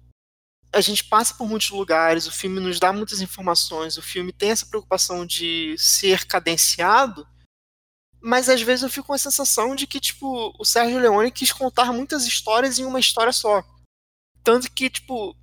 [0.73, 4.51] a gente passa por muitos lugares, o filme nos dá muitas informações, o filme tem
[4.51, 7.27] essa preocupação de ser cadenciado,
[8.21, 11.53] mas às vezes eu fico com a sensação de que, tipo, o Sérgio Leone quis
[11.53, 13.63] contar muitas histórias em uma história só.
[14.45, 15.37] Tanto que, tipo,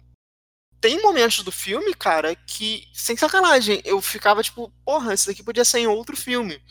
[0.79, 5.65] tem momentos do filme, cara, que, sem sacanagem, eu ficava tipo, porra, isso daqui podia
[5.65, 6.61] ser em outro filme.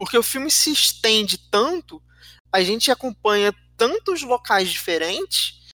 [0.00, 2.02] Porque o filme se estende tanto,
[2.50, 5.68] a gente acompanha tantos locais diferentes,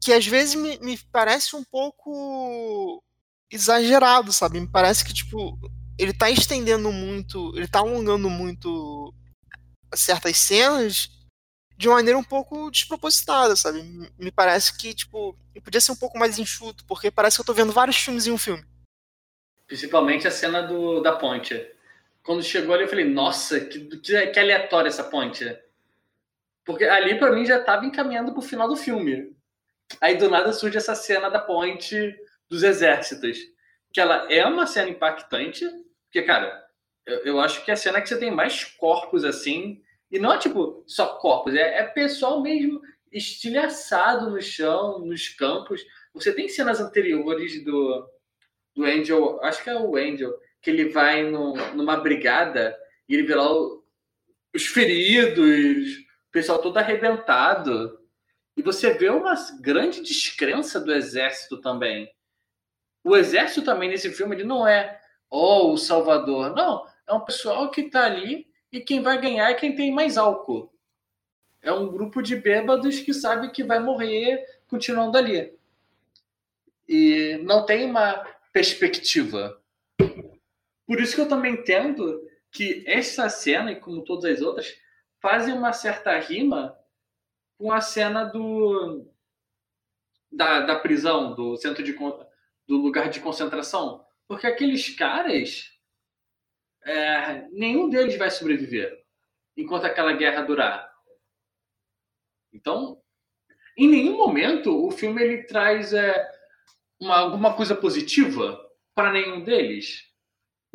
[0.00, 3.02] que às vezes me, me parece um pouco
[3.50, 4.60] exagerado, sabe?
[4.60, 5.58] Me parece que, tipo,
[5.98, 9.12] ele tá estendendo muito, ele tá alongando muito
[9.92, 11.10] certas cenas
[11.76, 13.82] de uma maneira um pouco despropositada, sabe?
[14.16, 17.52] Me parece que, tipo, podia ser um pouco mais enxuto, porque parece que eu tô
[17.52, 18.64] vendo vários filmes em um filme.
[19.66, 21.74] Principalmente a cena do, da ponte.
[22.26, 25.44] Quando chegou ali, eu falei, nossa, que, que, que aleatória essa ponte.
[26.64, 29.32] Porque ali, para mim, já tava encaminhando pro final do filme.
[30.00, 32.16] Aí do nada surge essa cena da ponte
[32.50, 33.38] dos exércitos.
[33.92, 35.64] Que ela é uma cena impactante,
[36.02, 36.66] porque, cara,
[37.06, 39.80] eu, eu acho que é a cena que você tem mais corpos assim.
[40.10, 42.80] E não é tipo só corpos, é, é pessoal mesmo
[43.12, 45.86] estilhaçado no chão, nos campos.
[46.12, 48.04] Você tem cenas anteriores do,
[48.74, 52.76] do Angel, acho que é o Angel, que ele vai no, numa brigada
[53.08, 53.84] e ele vê lá o,
[54.52, 58.00] os feridos, o pessoal todo arrebentado.
[58.56, 62.12] E você vê uma grande descrença do exército também.
[63.04, 65.00] O exército também nesse filme ele não é
[65.30, 66.52] oh, o salvador.
[66.52, 70.18] Não, é um pessoal que está ali e quem vai ganhar é quem tem mais
[70.18, 70.74] álcool.
[71.62, 75.56] É um grupo de bêbados que sabe que vai morrer continuando ali.
[76.88, 79.62] E não tem uma perspectiva.
[80.86, 82.22] Por isso que eu também entendo
[82.52, 84.74] que essa cena, e como todas as outras,
[85.20, 86.78] fazem uma certa rima
[87.58, 89.06] com a cena do
[90.30, 91.96] da, da prisão, do centro de
[92.68, 95.72] do lugar de concentração, porque aqueles caras
[96.84, 99.04] é, nenhum deles vai sobreviver
[99.56, 100.92] enquanto aquela guerra durar.
[102.52, 103.00] Então,
[103.76, 106.30] em nenhum momento o filme ele traz é,
[107.00, 108.60] uma, alguma coisa positiva
[108.94, 110.06] para nenhum deles.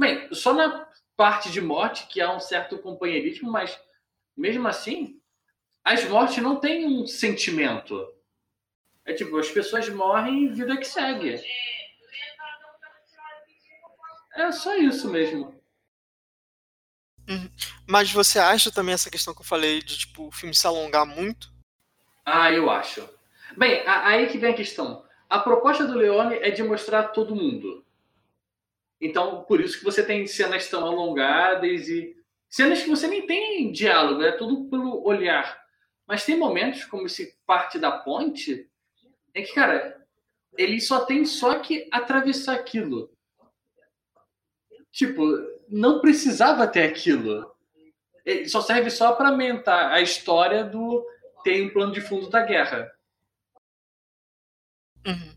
[0.01, 3.79] Bem, só na parte de morte que há um certo companheirismo, mas
[4.35, 5.21] mesmo assim
[5.83, 8.11] as mortes não têm um sentimento.
[9.05, 11.39] É tipo, as pessoas morrem e vida que segue.
[14.33, 15.53] É só isso mesmo.
[17.29, 17.51] Uhum.
[17.87, 21.05] Mas você acha também essa questão que eu falei de tipo o filme se alongar
[21.05, 21.53] muito?
[22.25, 23.07] Ah, eu acho.
[23.55, 25.05] Bem, aí que vem a questão.
[25.29, 27.85] A proposta do Leone é de mostrar todo mundo.
[29.01, 32.15] Então, por isso que você tem cenas tão alongadas e
[32.47, 35.59] cenas que você nem tem diálogo, é tudo pelo olhar.
[36.07, 38.69] Mas tem momentos, como esse parte da ponte,
[39.33, 40.05] é que, cara,
[40.57, 43.11] ele só tem só que atravessar aquilo.
[44.91, 45.23] Tipo,
[45.67, 47.55] não precisava ter aquilo.
[48.23, 51.03] Ele só serve só para aumentar a história do
[51.43, 52.91] tem um plano de fundo da guerra.
[55.07, 55.33] Uhum.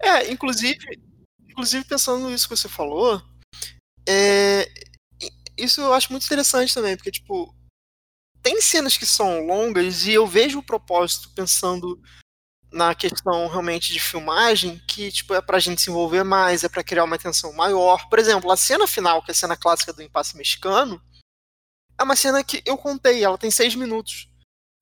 [0.00, 1.07] É, inclusive,
[1.58, 3.20] inclusive pensando nisso que você falou,
[4.08, 4.72] é,
[5.56, 7.52] isso eu acho muito interessante também, porque, tipo,
[8.40, 12.00] tem cenas que são longas e eu vejo o propósito pensando
[12.70, 16.84] na questão realmente de filmagem, que, tipo, é pra gente se envolver mais, é para
[16.84, 18.08] criar uma tensão maior.
[18.08, 21.02] Por exemplo, a cena final, que é a cena clássica do impasse mexicano,
[21.98, 24.28] é uma cena que eu contei, ela tem seis minutos.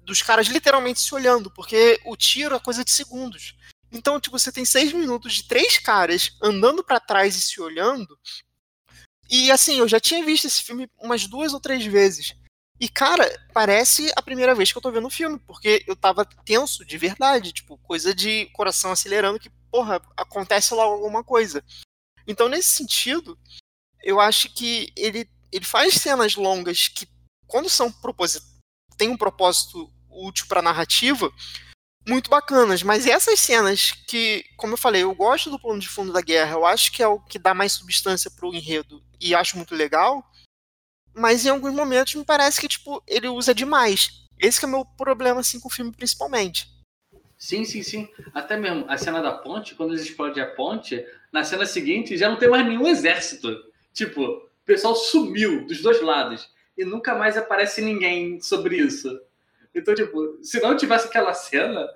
[0.00, 3.56] Dos caras literalmente se olhando, porque o tiro é coisa de segundos.
[3.96, 8.06] Então, tipo, você tem seis minutos de três caras andando para trás e se olhando.
[9.30, 12.34] E assim, eu já tinha visto esse filme umas duas ou três vezes.
[12.78, 16.26] E, cara, parece a primeira vez que eu tô vendo o filme, porque eu tava
[16.44, 21.64] tenso de verdade, tipo, coisa de coração acelerando que, porra, acontece logo alguma coisa.
[22.26, 23.38] Então, nesse sentido,
[24.02, 27.08] eu acho que ele, ele faz cenas longas que,
[27.46, 28.44] quando são propósito,
[28.98, 31.32] tem um propósito útil pra narrativa,
[32.06, 36.12] muito bacanas, mas essas cenas que, como eu falei, eu gosto do plano de fundo
[36.12, 39.56] da guerra, eu acho que é o que dá mais substância pro enredo e acho
[39.56, 40.24] muito legal,
[41.12, 44.24] mas em alguns momentos me parece que tipo ele usa demais.
[44.38, 46.68] Esse é o meu problema assim com o filme principalmente.
[47.38, 48.08] Sim, sim, sim.
[48.32, 52.28] Até mesmo a cena da ponte, quando eles explodem a ponte, na cena seguinte já
[52.28, 53.48] não tem mais nenhum exército.
[53.92, 59.18] Tipo, o pessoal sumiu dos dois lados e nunca mais aparece ninguém sobre isso.
[59.76, 61.86] Então, tipo, se não tivesse aquela cena,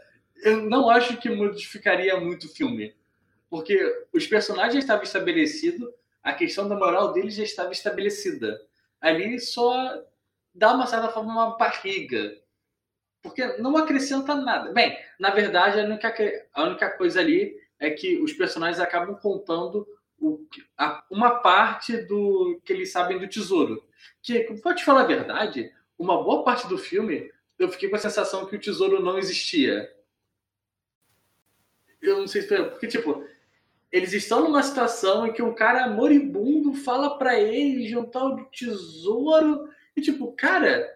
[0.44, 2.94] eu não acho que modificaria muito o filme.
[3.48, 5.88] Porque os personagens estavam estabelecidos,
[6.22, 8.60] a questão da moral deles já estava estabelecida.
[9.00, 10.04] Ali só
[10.54, 12.36] dá uma certa forma uma barriga.
[13.22, 14.72] Porque não acrescenta nada.
[14.72, 16.14] Bem, na verdade, a única,
[16.52, 19.88] a única coisa ali é que os personagens acabam contando
[20.18, 23.82] o, a, uma parte do que eles sabem do tesouro.
[24.22, 28.46] Que, pode falar a verdade, uma boa parte do filme eu fiquei com a sensação
[28.46, 29.94] que o tesouro não existia.
[32.00, 32.70] Eu não sei se foi.
[32.70, 33.22] Porque, tipo,
[33.92, 38.34] eles estão numa situação em que um cara moribundo fala para eles de um tal
[38.34, 39.68] de tesouro.
[39.94, 40.90] E, tipo, cara,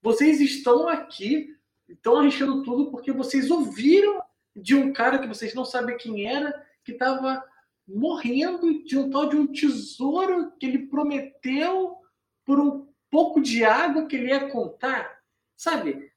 [0.00, 1.56] vocês estão aqui,
[1.88, 4.22] estão arriscando tudo porque vocês ouviram
[4.54, 7.42] de um cara que vocês não sabem quem era, que estava
[7.88, 11.96] morrendo de um tal de um tesouro que ele prometeu
[12.44, 15.17] por um pouco de água que ele ia contar.
[15.58, 16.12] Sabe?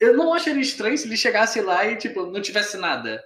[0.00, 3.24] Eu não acharia estranho se ele chegasse lá e, tipo, não tivesse nada.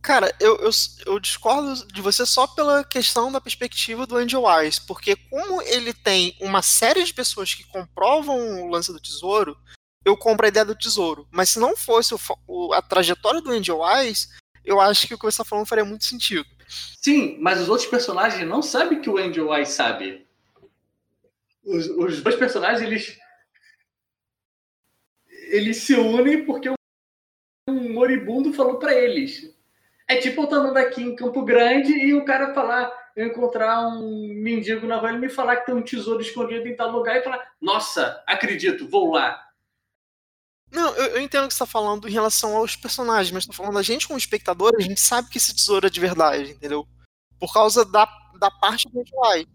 [0.00, 0.70] Cara, eu, eu,
[1.06, 5.92] eu, discordo de você só pela questão da perspectiva do Angel Eyes, porque como ele
[5.92, 9.56] tem uma série de pessoas que comprovam o lance do tesouro,
[10.04, 11.28] eu compro a ideia do tesouro.
[11.30, 14.28] Mas se não fosse o, o, a trajetória do Angel Eyes,
[14.64, 16.46] eu acho que o que você está falando faria muito sentido.
[17.00, 20.26] Sim, mas os outros personagens não sabem que o Angel Eyes sabe.
[21.64, 23.21] Os, os dois personagens, eles
[25.52, 26.70] eles se unem porque
[27.68, 29.54] um moribundo falou para eles.
[30.08, 33.86] É tipo eu tô andando aqui em Campo Grande e o cara falar, eu encontrar
[33.86, 37.18] um mendigo na rua e me falar que tem um tesouro escondido em tal lugar
[37.18, 39.46] e falar, nossa, acredito, vou lá.
[40.70, 43.52] Não, eu, eu entendo o que você tá falando em relação aos personagens, mas tô
[43.52, 46.88] falando a gente como espectador, a gente sabe que esse tesouro é de verdade, entendeu?
[47.38, 49.46] Por causa da, da parte do Angel.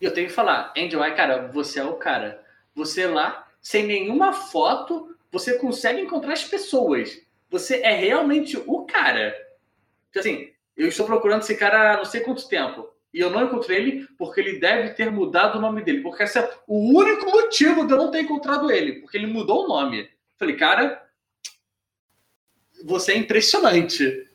[0.00, 2.44] E eu tenho que falar, Angel Eye, cara, você é o cara.
[2.74, 7.18] Você lá sem nenhuma foto, você consegue encontrar as pessoas.
[7.48, 9.34] Você é realmente o cara.
[10.14, 12.86] Assim, eu estou procurando esse cara há não sei quanto tempo.
[13.12, 16.02] E eu não encontrei ele porque ele deve ter mudado o nome dele.
[16.02, 19.00] Porque esse é o único motivo de eu não ter encontrado ele.
[19.00, 20.10] Porque ele mudou o nome.
[20.36, 21.02] Falei, cara,
[22.84, 24.28] você é impressionante.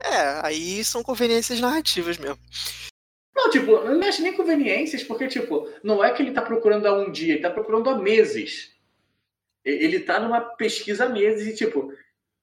[0.00, 2.38] É, aí são conveniências narrativas mesmo.
[3.34, 6.92] Não, tipo, não acho nem conveniências, porque, tipo, não é que ele tá procurando há
[6.92, 8.76] um dia, ele tá procurando há meses.
[9.64, 11.92] Ele tá numa pesquisa há meses e, tipo,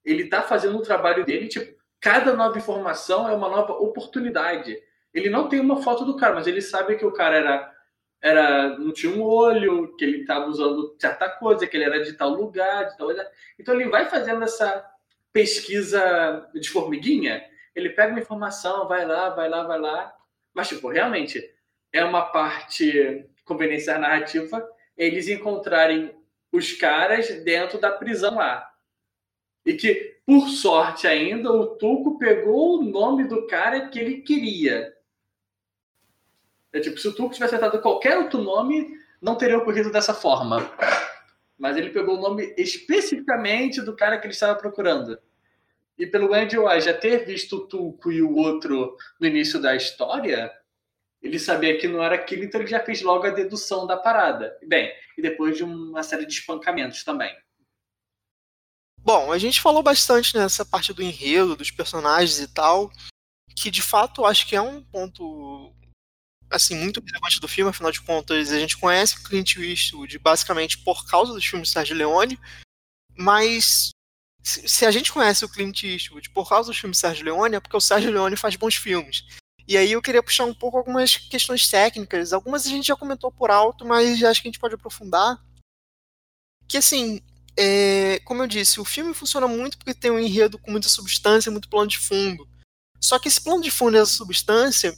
[0.03, 4.81] ele tá fazendo o trabalho dele, tipo, cada nova informação é uma nova oportunidade.
[5.13, 7.75] Ele não tem uma foto do cara, mas ele sabe que o cara era,
[8.21, 12.13] era não tinha um olho, que ele estava usando certa coisa, que ele era de
[12.13, 13.27] tal lugar, de tal lugar.
[13.59, 14.85] Então ele vai fazendo essa
[15.33, 17.43] pesquisa de formiguinha.
[17.75, 20.18] Ele pega uma informação, vai lá, vai lá, vai lá,
[20.53, 21.43] Mas, tipo, realmente,
[21.91, 26.13] é uma parte conveniência narrativa eles encontrarem
[26.51, 28.69] os caras dentro da prisão lá.
[29.65, 34.93] E que, por sorte ainda, o Tuco pegou o nome do cara que ele queria.
[36.73, 40.69] É tipo, se o Tuco tivesse acertado qualquer outro nome, não teria ocorrido dessa forma.
[41.57, 45.19] Mas ele pegou o nome especificamente do cara que ele estava procurando.
[45.99, 49.75] E pelo Andy Wise já ter visto o Tuco e o outro no início da
[49.75, 50.49] história,
[51.21, 54.57] ele sabia que não era aquilo, então ele já fez logo a dedução da parada.
[54.65, 57.37] Bem, e depois de uma série de espancamentos também.
[58.97, 62.89] Bom, a gente falou bastante nessa parte do enredo, dos personagens e tal,
[63.53, 65.73] que de fato acho que é um ponto
[66.49, 70.77] assim muito relevante do filme, afinal de contas, a gente conhece o Clint Eastwood basicamente
[70.79, 72.39] por causa dos filmes do Sergio Leone,
[73.17, 73.91] mas
[74.43, 77.59] se a gente conhece o Clint Eastwood por causa dos filmes do Sergio Leone, é
[77.59, 79.25] porque o Sergio Leone faz bons filmes.
[79.67, 82.33] E aí eu queria puxar um pouco algumas questões técnicas.
[82.33, 85.39] Algumas a gente já comentou por alto, mas acho que a gente pode aprofundar.
[86.67, 87.21] Que assim,
[87.55, 91.51] é, como eu disse, o filme funciona muito porque tem um enredo com muita substância,
[91.51, 92.47] muito plano de fundo.
[92.99, 94.97] Só que esse plano de fundo e essa substância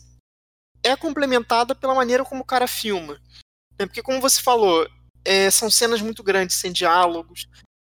[0.83, 3.19] é complementada pela maneira como o cara filma.
[3.77, 3.85] Né?
[3.85, 4.87] Porque, como você falou,
[5.25, 7.47] é, são cenas muito grandes, sem diálogos,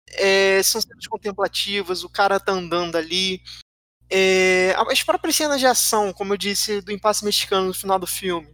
[0.09, 3.41] é, são cenas contemplativas, o cara tá andando ali,
[4.09, 8.07] é, as próprias cenas de ação, como eu disse, do impasse mexicano no final do
[8.07, 8.47] filme,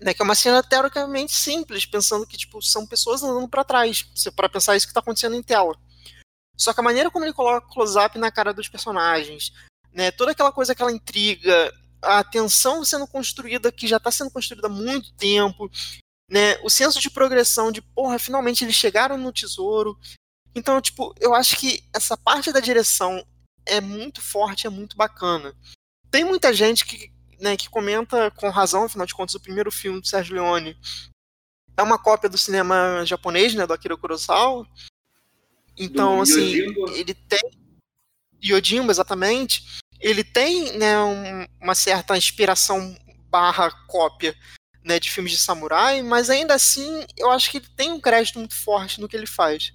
[0.00, 4.02] né, que é uma cena teoricamente simples, pensando que tipo são pessoas andando para trás,
[4.34, 5.76] para pensar isso que está acontecendo em tela.
[6.56, 9.52] Só que a maneira como ele coloca close-up na cara dos personagens,
[9.92, 14.66] né, toda aquela coisa, aquela intriga, a tensão sendo construída que já está sendo construída
[14.66, 15.70] há muito tempo,
[16.30, 19.98] né, o senso de progressão de porra, finalmente eles chegaram no tesouro.
[20.54, 23.24] Então, tipo, eu acho que essa parte da direção
[23.66, 25.54] é muito forte, é muito bacana.
[26.10, 30.00] Tem muita gente que, né, que comenta com razão, afinal de contas, o primeiro filme
[30.00, 30.76] do Sérgio Leone
[31.76, 34.66] é uma cópia do cinema japonês, né, do Akira Kurosawa.
[35.76, 36.90] Então, do assim, Yojimbo.
[36.90, 37.40] ele tem
[38.44, 39.80] Yojimbo, exatamente.
[39.98, 42.96] Ele tem, né, um, uma certa inspiração
[43.28, 44.36] barra cópia
[44.84, 48.38] né, de filmes de samurai, mas ainda assim eu acho que ele tem um crédito
[48.38, 49.72] muito forte no que ele faz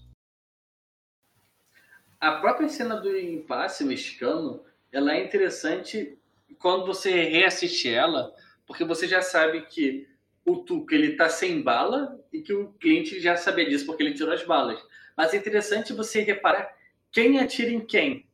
[2.20, 6.18] a própria cena do impasse mexicano, ela é interessante
[6.58, 8.34] quando você reassiste ela,
[8.68, 10.08] porque você já sabe que
[10.46, 14.14] o Tuca ele tá sem bala e que o cliente já sabia disso porque ele
[14.14, 14.82] tirou as balas.
[15.16, 16.74] Mas é interessante você reparar
[17.12, 18.28] quem atira em quem.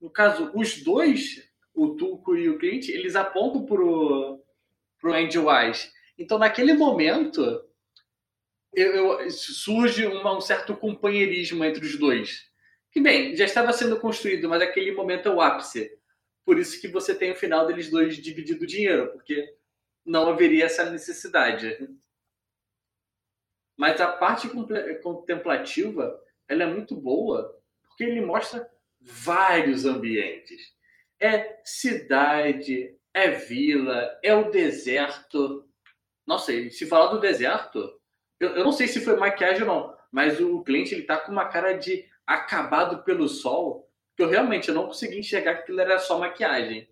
[0.00, 4.40] No caso, os dois, o Tuco e o cliente, eles apontam pro,
[5.00, 5.90] pro Andy Wise.
[6.18, 7.64] Então, naquele momento,
[8.72, 12.46] eu, eu, surge uma, um certo companheirismo entre os dois.
[12.96, 16.00] Que bem, já estava sendo construído, mas aquele momento é o ápice.
[16.46, 19.54] Por isso que você tem o final deles dois dividindo o dinheiro, porque
[20.02, 21.76] não haveria essa necessidade.
[23.76, 24.48] Mas a parte
[25.02, 26.18] contemplativa,
[26.48, 28.66] ela é muito boa, porque ele mostra
[28.98, 30.72] vários ambientes.
[31.20, 35.68] É cidade, é vila, é o deserto.
[36.26, 38.00] Nossa, se falar do deserto,
[38.40, 41.30] eu, eu não sei se foi maquiagem ou não, mas o cliente ele tá com
[41.30, 45.98] uma cara de acabado pelo sol, que eu realmente não consegui enxergar que aquilo era
[45.98, 46.88] só maquiagem.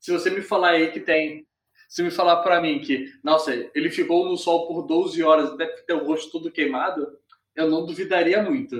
[0.00, 1.46] Se você me falar aí que tem.
[1.88, 5.82] Se me falar para mim que, nossa, ele ficou no sol por 12 horas, deve
[5.82, 7.16] ter o rosto todo queimado,
[7.54, 8.76] eu não duvidaria muito.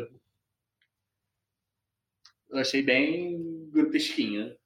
[2.51, 4.57] Eu achei bem grotesquinha.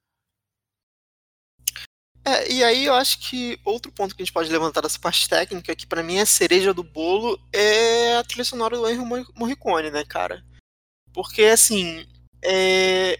[2.25, 5.27] É, e aí eu acho que outro ponto que a gente pode levantar dessa parte
[5.27, 9.03] técnica, que para mim é a cereja do bolo, é a trilha sonora do Henry
[9.35, 10.43] Morricone, né, cara?
[11.13, 12.05] Porque, assim,
[12.43, 13.19] é,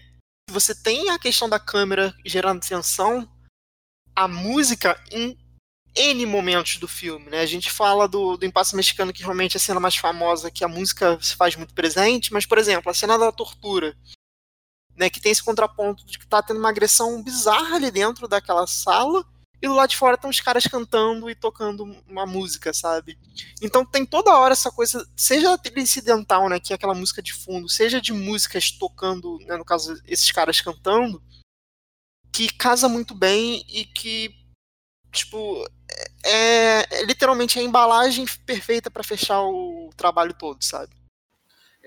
[0.50, 3.28] você tem a questão da câmera gerando tensão,
[4.14, 5.36] a música em
[5.94, 7.40] N momentos do filme, né?
[7.40, 10.64] A gente fala do, do impasse mexicano, que realmente é a cena mais famosa, que
[10.64, 13.96] a música se faz muito presente, mas, por exemplo, a cena da tortura,
[14.96, 15.10] né?
[15.10, 19.24] Que tem esse contraponto de que tá tendo uma agressão bizarra ali dentro daquela sala,
[19.62, 23.16] e do lado de fora estão os caras cantando e tocando uma música, sabe?
[23.62, 27.68] Então tem toda hora essa coisa, seja incidental, né, que é aquela música de fundo,
[27.68, 31.22] seja de músicas tocando, né, no caso esses caras cantando,
[32.32, 34.34] que casa muito bem e que
[35.12, 35.64] tipo
[36.24, 40.92] é, é literalmente a embalagem perfeita para fechar o trabalho todo, sabe?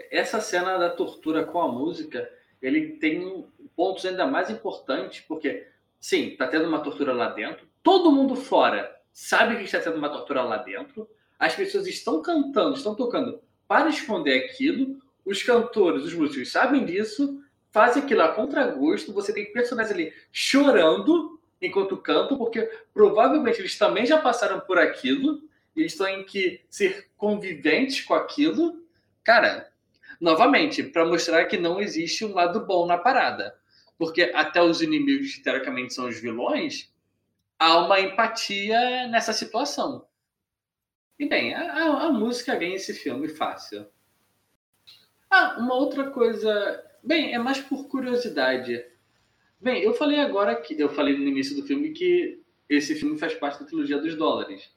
[0.09, 2.29] Essa cena da tortura com a música,
[2.61, 3.45] ele tem
[3.75, 5.67] pontos ainda mais importantes, porque
[6.05, 7.67] sim, tá tendo uma tortura lá dentro.
[7.81, 11.09] Todo mundo fora sabe que está tendo uma tortura lá dentro.
[11.39, 14.99] As pessoas estão cantando, estão tocando para esconder aquilo.
[15.25, 17.41] Os cantores, os músicos sabem disso,
[17.71, 19.13] fazem aquilo a contragosto.
[19.13, 25.41] Você tem personagens ali chorando enquanto cantam, porque provavelmente eles também já passaram por aquilo,
[25.75, 28.79] e eles têm que ser conviventes com aquilo.
[29.23, 29.71] Cara,
[30.21, 33.55] novamente, para mostrar que não existe um lado bom na parada.
[33.97, 36.91] Porque até os inimigos, que teoricamente são os vilões,
[37.57, 40.05] há uma empatia nessa situação.
[41.17, 43.87] E bem, a, a música ganha esse filme fácil.
[45.29, 46.83] Ah, uma outra coisa.
[47.03, 48.85] Bem, é mais por curiosidade.
[49.59, 50.79] Bem, eu falei agora que.
[50.79, 54.69] Eu falei no início do filme que esse filme faz parte da trilogia dos dólares.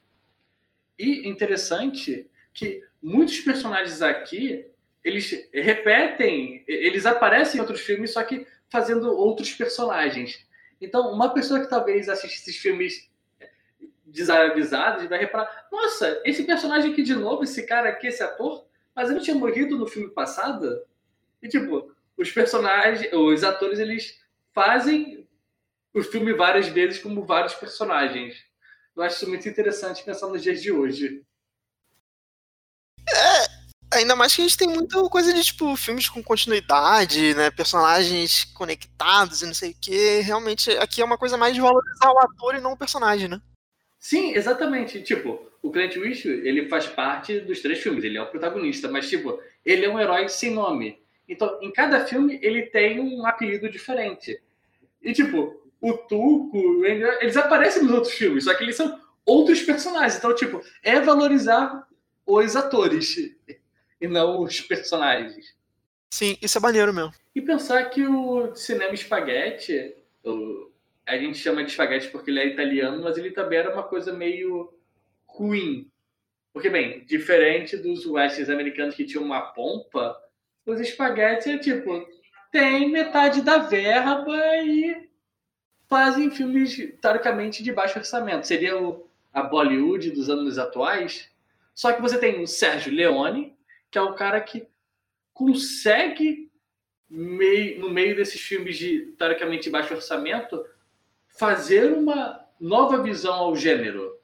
[0.97, 4.65] E interessante que muitos personagens aqui
[5.03, 10.45] eles repetem, eles aparecem em outros filmes, só que fazendo outros personagens.
[10.79, 13.09] Então, uma pessoa que talvez assista esses filmes
[14.05, 18.65] desavisados vai reparar: nossa, esse personagem aqui de novo, esse cara aqui, esse ator,
[18.95, 20.83] mas ele tinha morrido no filme passado?
[21.41, 24.19] E, tipo, os personagens, os atores, eles
[24.53, 25.27] fazem
[25.93, 28.45] o filme várias vezes como vários personagens.
[28.95, 31.23] Eu acho isso muito interessante pensar nos dias de hoje.
[33.99, 37.51] Ainda mais que a gente tem muita coisa de, tipo, filmes com continuidade, né?
[37.51, 40.21] Personagens conectados e não sei o quê.
[40.21, 43.41] Realmente, aqui é uma coisa mais de valorizar o ator e não o personagem, né?
[43.99, 45.01] Sim, exatamente.
[45.03, 48.03] Tipo, o Clint Eastwood, ele faz parte dos três filmes.
[48.03, 50.97] Ele é o protagonista, mas, tipo, ele é um herói sem nome.
[51.27, 54.41] Então, em cada filme, ele tem um apelido diferente.
[55.01, 60.17] E, tipo, o Tuco, eles aparecem nos outros filmes, só que eles são outros personagens.
[60.17, 61.85] Então, tipo, é valorizar
[62.25, 63.15] os atores
[63.99, 65.55] e não os personagens.
[66.09, 67.13] Sim, isso é maneiro mesmo.
[67.35, 69.95] E pensar que o cinema espaguete,
[71.05, 74.11] a gente chama de espaguete porque ele é italiano, mas ele também era uma coisa
[74.11, 74.73] meio
[75.25, 75.89] ruim.
[76.51, 80.19] Porque, bem, diferente dos westerns americanos que tinham uma pompa,
[80.65, 82.07] os espaguetes é tipo,
[82.51, 84.35] tem metade da verba
[84.65, 85.09] e
[85.87, 88.47] fazem filmes, teoricamente, de baixo orçamento.
[88.47, 91.29] Seria o, a Bollywood dos anos atuais.
[91.73, 93.55] Só que você tem o Sérgio Leone,
[93.89, 94.67] que é o cara que
[95.33, 96.51] consegue,
[97.09, 100.63] no meio desses filmes de teoricamente baixo orçamento,
[101.29, 104.19] fazer uma nova visão ao gênero,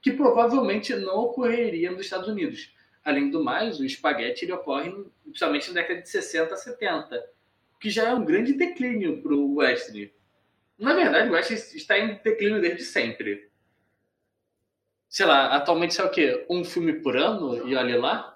[0.00, 2.74] que provavelmente não ocorreria nos Estados Unidos.
[3.04, 4.90] Além do mais, o espaguete ele ocorre
[5.22, 7.30] principalmente na década de 60 a 70,
[7.80, 10.10] que já é um grande declínio para o western.
[10.78, 13.50] Na verdade, o western está em declínio desde sempre.
[15.08, 16.46] Sei lá, atualmente é o quê?
[16.48, 17.68] Um filme por ano?
[17.68, 18.33] E olha lá.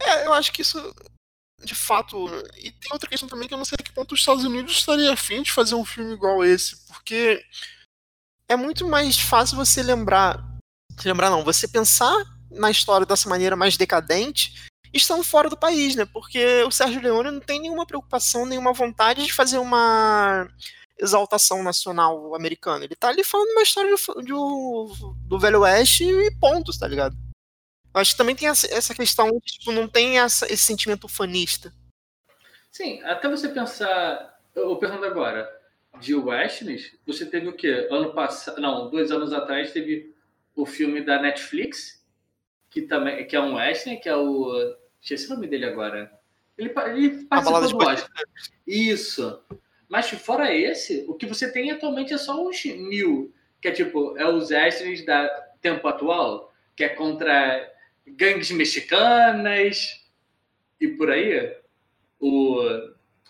[0.00, 0.94] É, eu acho que isso,
[1.62, 2.26] de fato.
[2.56, 4.72] E tem outra questão também que eu não sei a que ponto os Estados Unidos
[4.72, 7.42] estaria afim de fazer um filme igual esse, porque
[8.48, 10.42] é muito mais fácil você lembrar.
[11.04, 12.14] Lembrar não, você pensar
[12.50, 16.06] na história dessa maneira mais decadente estando fora do país, né?
[16.06, 20.48] Porque o Sérgio Leone não tem nenhuma preocupação, nenhuma vontade de fazer uma
[20.98, 22.84] exaltação nacional americana.
[22.84, 27.16] Ele tá ali falando uma história do, do, do Velho Oeste e pontos, tá ligado?
[27.98, 31.72] Acho que também tem essa questão, tipo, não tem essa, esse sentimento fanista.
[32.70, 35.50] Sim, até você pensar, eu pensando agora,
[36.00, 37.88] de westerns, você teve o quê?
[37.90, 40.14] Ano passado, não, dois anos atrás teve
[40.54, 42.04] o filme da Netflix,
[42.70, 46.12] que também que é um western, que é o, esqueci o nome dele agora.
[46.58, 48.24] Ele, ele participou do Oscar.
[48.66, 49.42] Isso.
[49.88, 54.16] Mas fora esse, o que você tem atualmente é só os new, que é tipo,
[54.18, 55.28] é os westerns da
[55.60, 57.72] tempo atual, que é contra
[58.06, 60.00] gangues mexicanas
[60.80, 61.56] e por aí.
[62.20, 62.60] O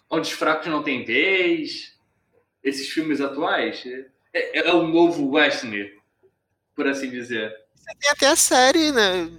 [0.08, 1.92] Onde os Fracos Não Têm Vez,
[2.62, 3.84] esses filmes atuais.
[4.32, 5.92] É, é o novo western,
[6.74, 7.54] por assim dizer.
[8.00, 9.30] Tem até a série, né?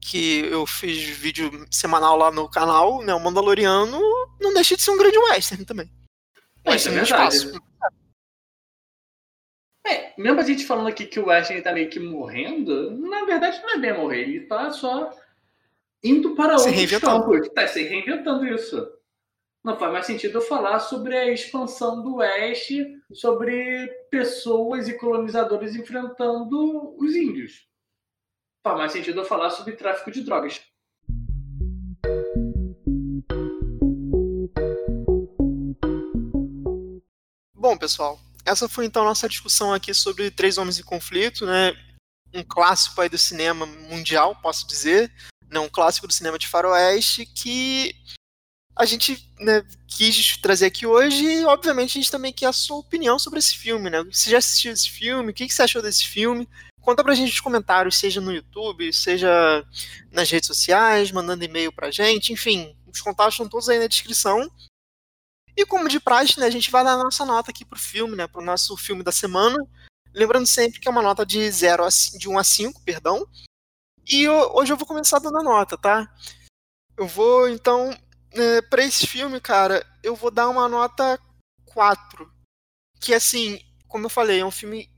[0.00, 3.14] Que eu fiz vídeo semanal lá no canal, né?
[3.14, 4.00] O Mandaloriano
[4.40, 5.90] não deixa de ser um grande western também.
[6.64, 7.36] É, isso é verdade.
[7.36, 7.71] Espaço.
[9.92, 13.60] É, mesmo a gente falando aqui que o Western tá meio que morrendo, na verdade
[13.60, 15.10] não é bem morrer, ele tá só
[16.02, 17.48] indo para se outros campos.
[17.50, 18.90] Tá se reinventando isso.
[19.62, 25.76] Não faz mais sentido eu falar sobre a expansão do Oeste, sobre pessoas e colonizadores
[25.76, 27.68] enfrentando os índios.
[28.64, 30.62] Faz mais sentido eu falar sobre tráfico de drogas.
[37.54, 41.72] Bom, pessoal, essa foi então nossa discussão aqui sobre Três Homens em Conflito, né?
[42.34, 45.12] Um clássico aí do cinema mundial, posso dizer,
[45.50, 45.60] né?
[45.60, 47.94] um clássico do cinema de faroeste que
[48.74, 52.78] a gente né, quis trazer aqui hoje e, obviamente, a gente também quer a sua
[52.78, 54.02] opinião sobre esse filme, né?
[54.04, 55.30] Você já assistiu esse filme?
[55.30, 56.48] O que, que você achou desse filme?
[56.80, 59.64] Conta pra gente nos comentários, seja no YouTube, seja
[60.10, 64.50] nas redes sociais, mandando e-mail pra gente, enfim, os contatos estão todos aí na descrição.
[65.56, 68.16] E como de praxe, né, a gente vai dar a nossa nota aqui pro filme,
[68.16, 69.58] né, pro nosso filme da semana.
[70.14, 73.26] Lembrando sempre que é uma nota de 0 a, de 1 a 5, perdão.
[74.08, 76.12] E eu, hoje eu vou começar dando a nota, tá?
[76.96, 77.96] Eu vou, então,
[78.32, 81.18] é, para esse filme, cara, eu vou dar uma nota
[81.66, 82.30] 4.
[83.00, 84.90] Que, assim, como eu falei, é um filme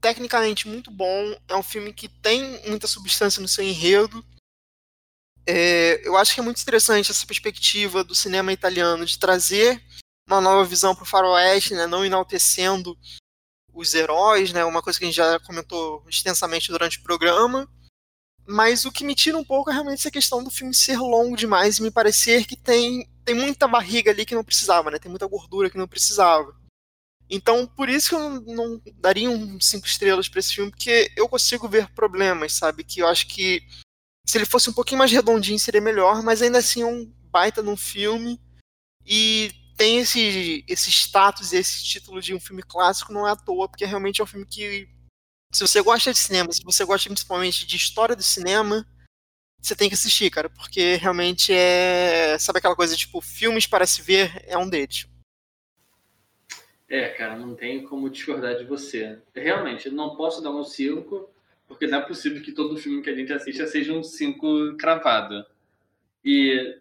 [0.00, 4.24] tecnicamente muito bom, é um filme que tem muita substância no seu enredo.
[5.50, 9.82] É, eu acho que é muito interessante essa perspectiva do cinema italiano de trazer
[10.28, 12.94] uma nova visão para o faroeste, né, não enaltecendo
[13.72, 17.66] os heróis, né, uma coisa que a gente já comentou extensamente durante o programa.
[18.46, 21.34] Mas o que me tira um pouco é realmente essa questão do filme ser longo
[21.34, 24.98] demais e me parecer que tem, tem muita barriga ali que não precisava, né?
[24.98, 26.54] Tem muita gordura que não precisava.
[27.30, 31.10] Então, por isso que eu não, não daria um cinco estrelas para esse filme, porque
[31.16, 32.84] eu consigo ver problemas, sabe?
[32.84, 33.62] Que eu acho que
[34.28, 37.62] se ele fosse um pouquinho mais redondinho seria melhor, mas ainda assim é um baita
[37.62, 38.38] num filme
[39.06, 43.66] e tem esse, esse status, esse título de um filme clássico, não é à toa,
[43.66, 44.86] porque realmente é um filme que
[45.50, 48.86] se você gosta de cinema, se você gosta principalmente de história do cinema,
[49.62, 52.38] você tem que assistir, cara, porque realmente é.
[52.38, 55.06] Sabe aquela coisa, tipo, filmes para se ver é um deles.
[56.86, 59.18] É, cara, não tem como discordar de você.
[59.34, 61.30] Realmente, não posso dar um 5,
[61.68, 65.44] porque não é possível que todo filme que a gente assista seja um 5 cravado.
[66.24, 66.80] E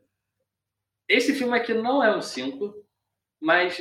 [1.07, 2.73] esse filme aqui não é um 5,
[3.39, 3.77] mas.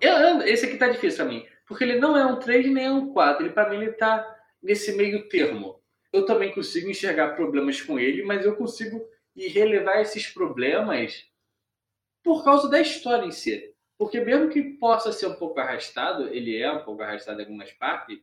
[0.00, 1.46] Esse aqui tá difícil pra mim.
[1.66, 3.44] Porque ele não é um 3 nem é um 4.
[3.44, 5.82] Ele, para mim, ele tá nesse meio termo.
[6.12, 9.06] Eu também consigo enxergar problemas com ele, mas eu consigo
[9.36, 11.26] relevar esses problemas
[12.22, 13.74] por causa da história em si.
[13.98, 17.72] Porque mesmo que possa ser um pouco arrastado, ele é um pouco arrastado em algumas
[17.72, 18.20] partes,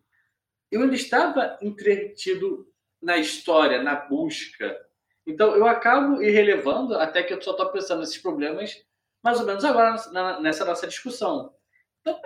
[0.71, 4.79] eu ainda estava entretido na história, na busca.
[5.25, 8.83] Então eu acabo irrelevando até que eu só estou pensando nesses problemas
[9.23, 9.95] mais ou menos agora
[10.39, 11.53] nessa nossa discussão.
[12.01, 12.19] Então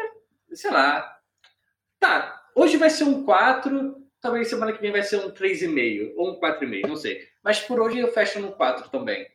[0.54, 1.18] sei lá.
[2.00, 6.32] Tá, hoje vai ser um 4, talvez semana que vem vai ser um 3,5 ou
[6.32, 7.28] um 4,5, não sei.
[7.44, 9.30] Mas por hoje eu fecho no 4 também.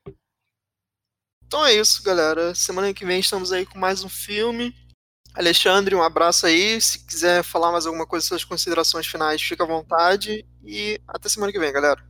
[1.46, 2.54] Então é isso, galera.
[2.54, 4.74] Semana que vem estamos aí com mais um filme.
[5.34, 6.80] Alexandre, um abraço aí.
[6.80, 10.46] Se quiser falar mais alguma coisa, suas considerações finais, fica à vontade.
[10.64, 12.02] E até semana que vem, galera.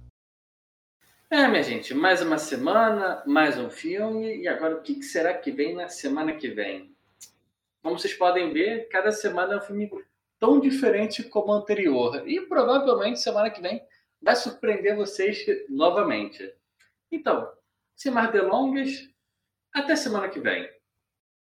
[1.31, 4.37] É, minha gente, mais uma semana, mais um filme.
[4.43, 6.95] E agora, o que será que vem na semana que vem?
[7.85, 9.91] como vocês podem ver, cada semana é um filme
[10.41, 12.27] tão diferente como o anterior.
[12.27, 13.85] E provavelmente semana que vem
[14.23, 16.51] vai surpreender vocês novamente.
[17.13, 17.47] Então,
[17.95, 19.07] sem mais delongas,
[19.71, 20.67] até semana que vem.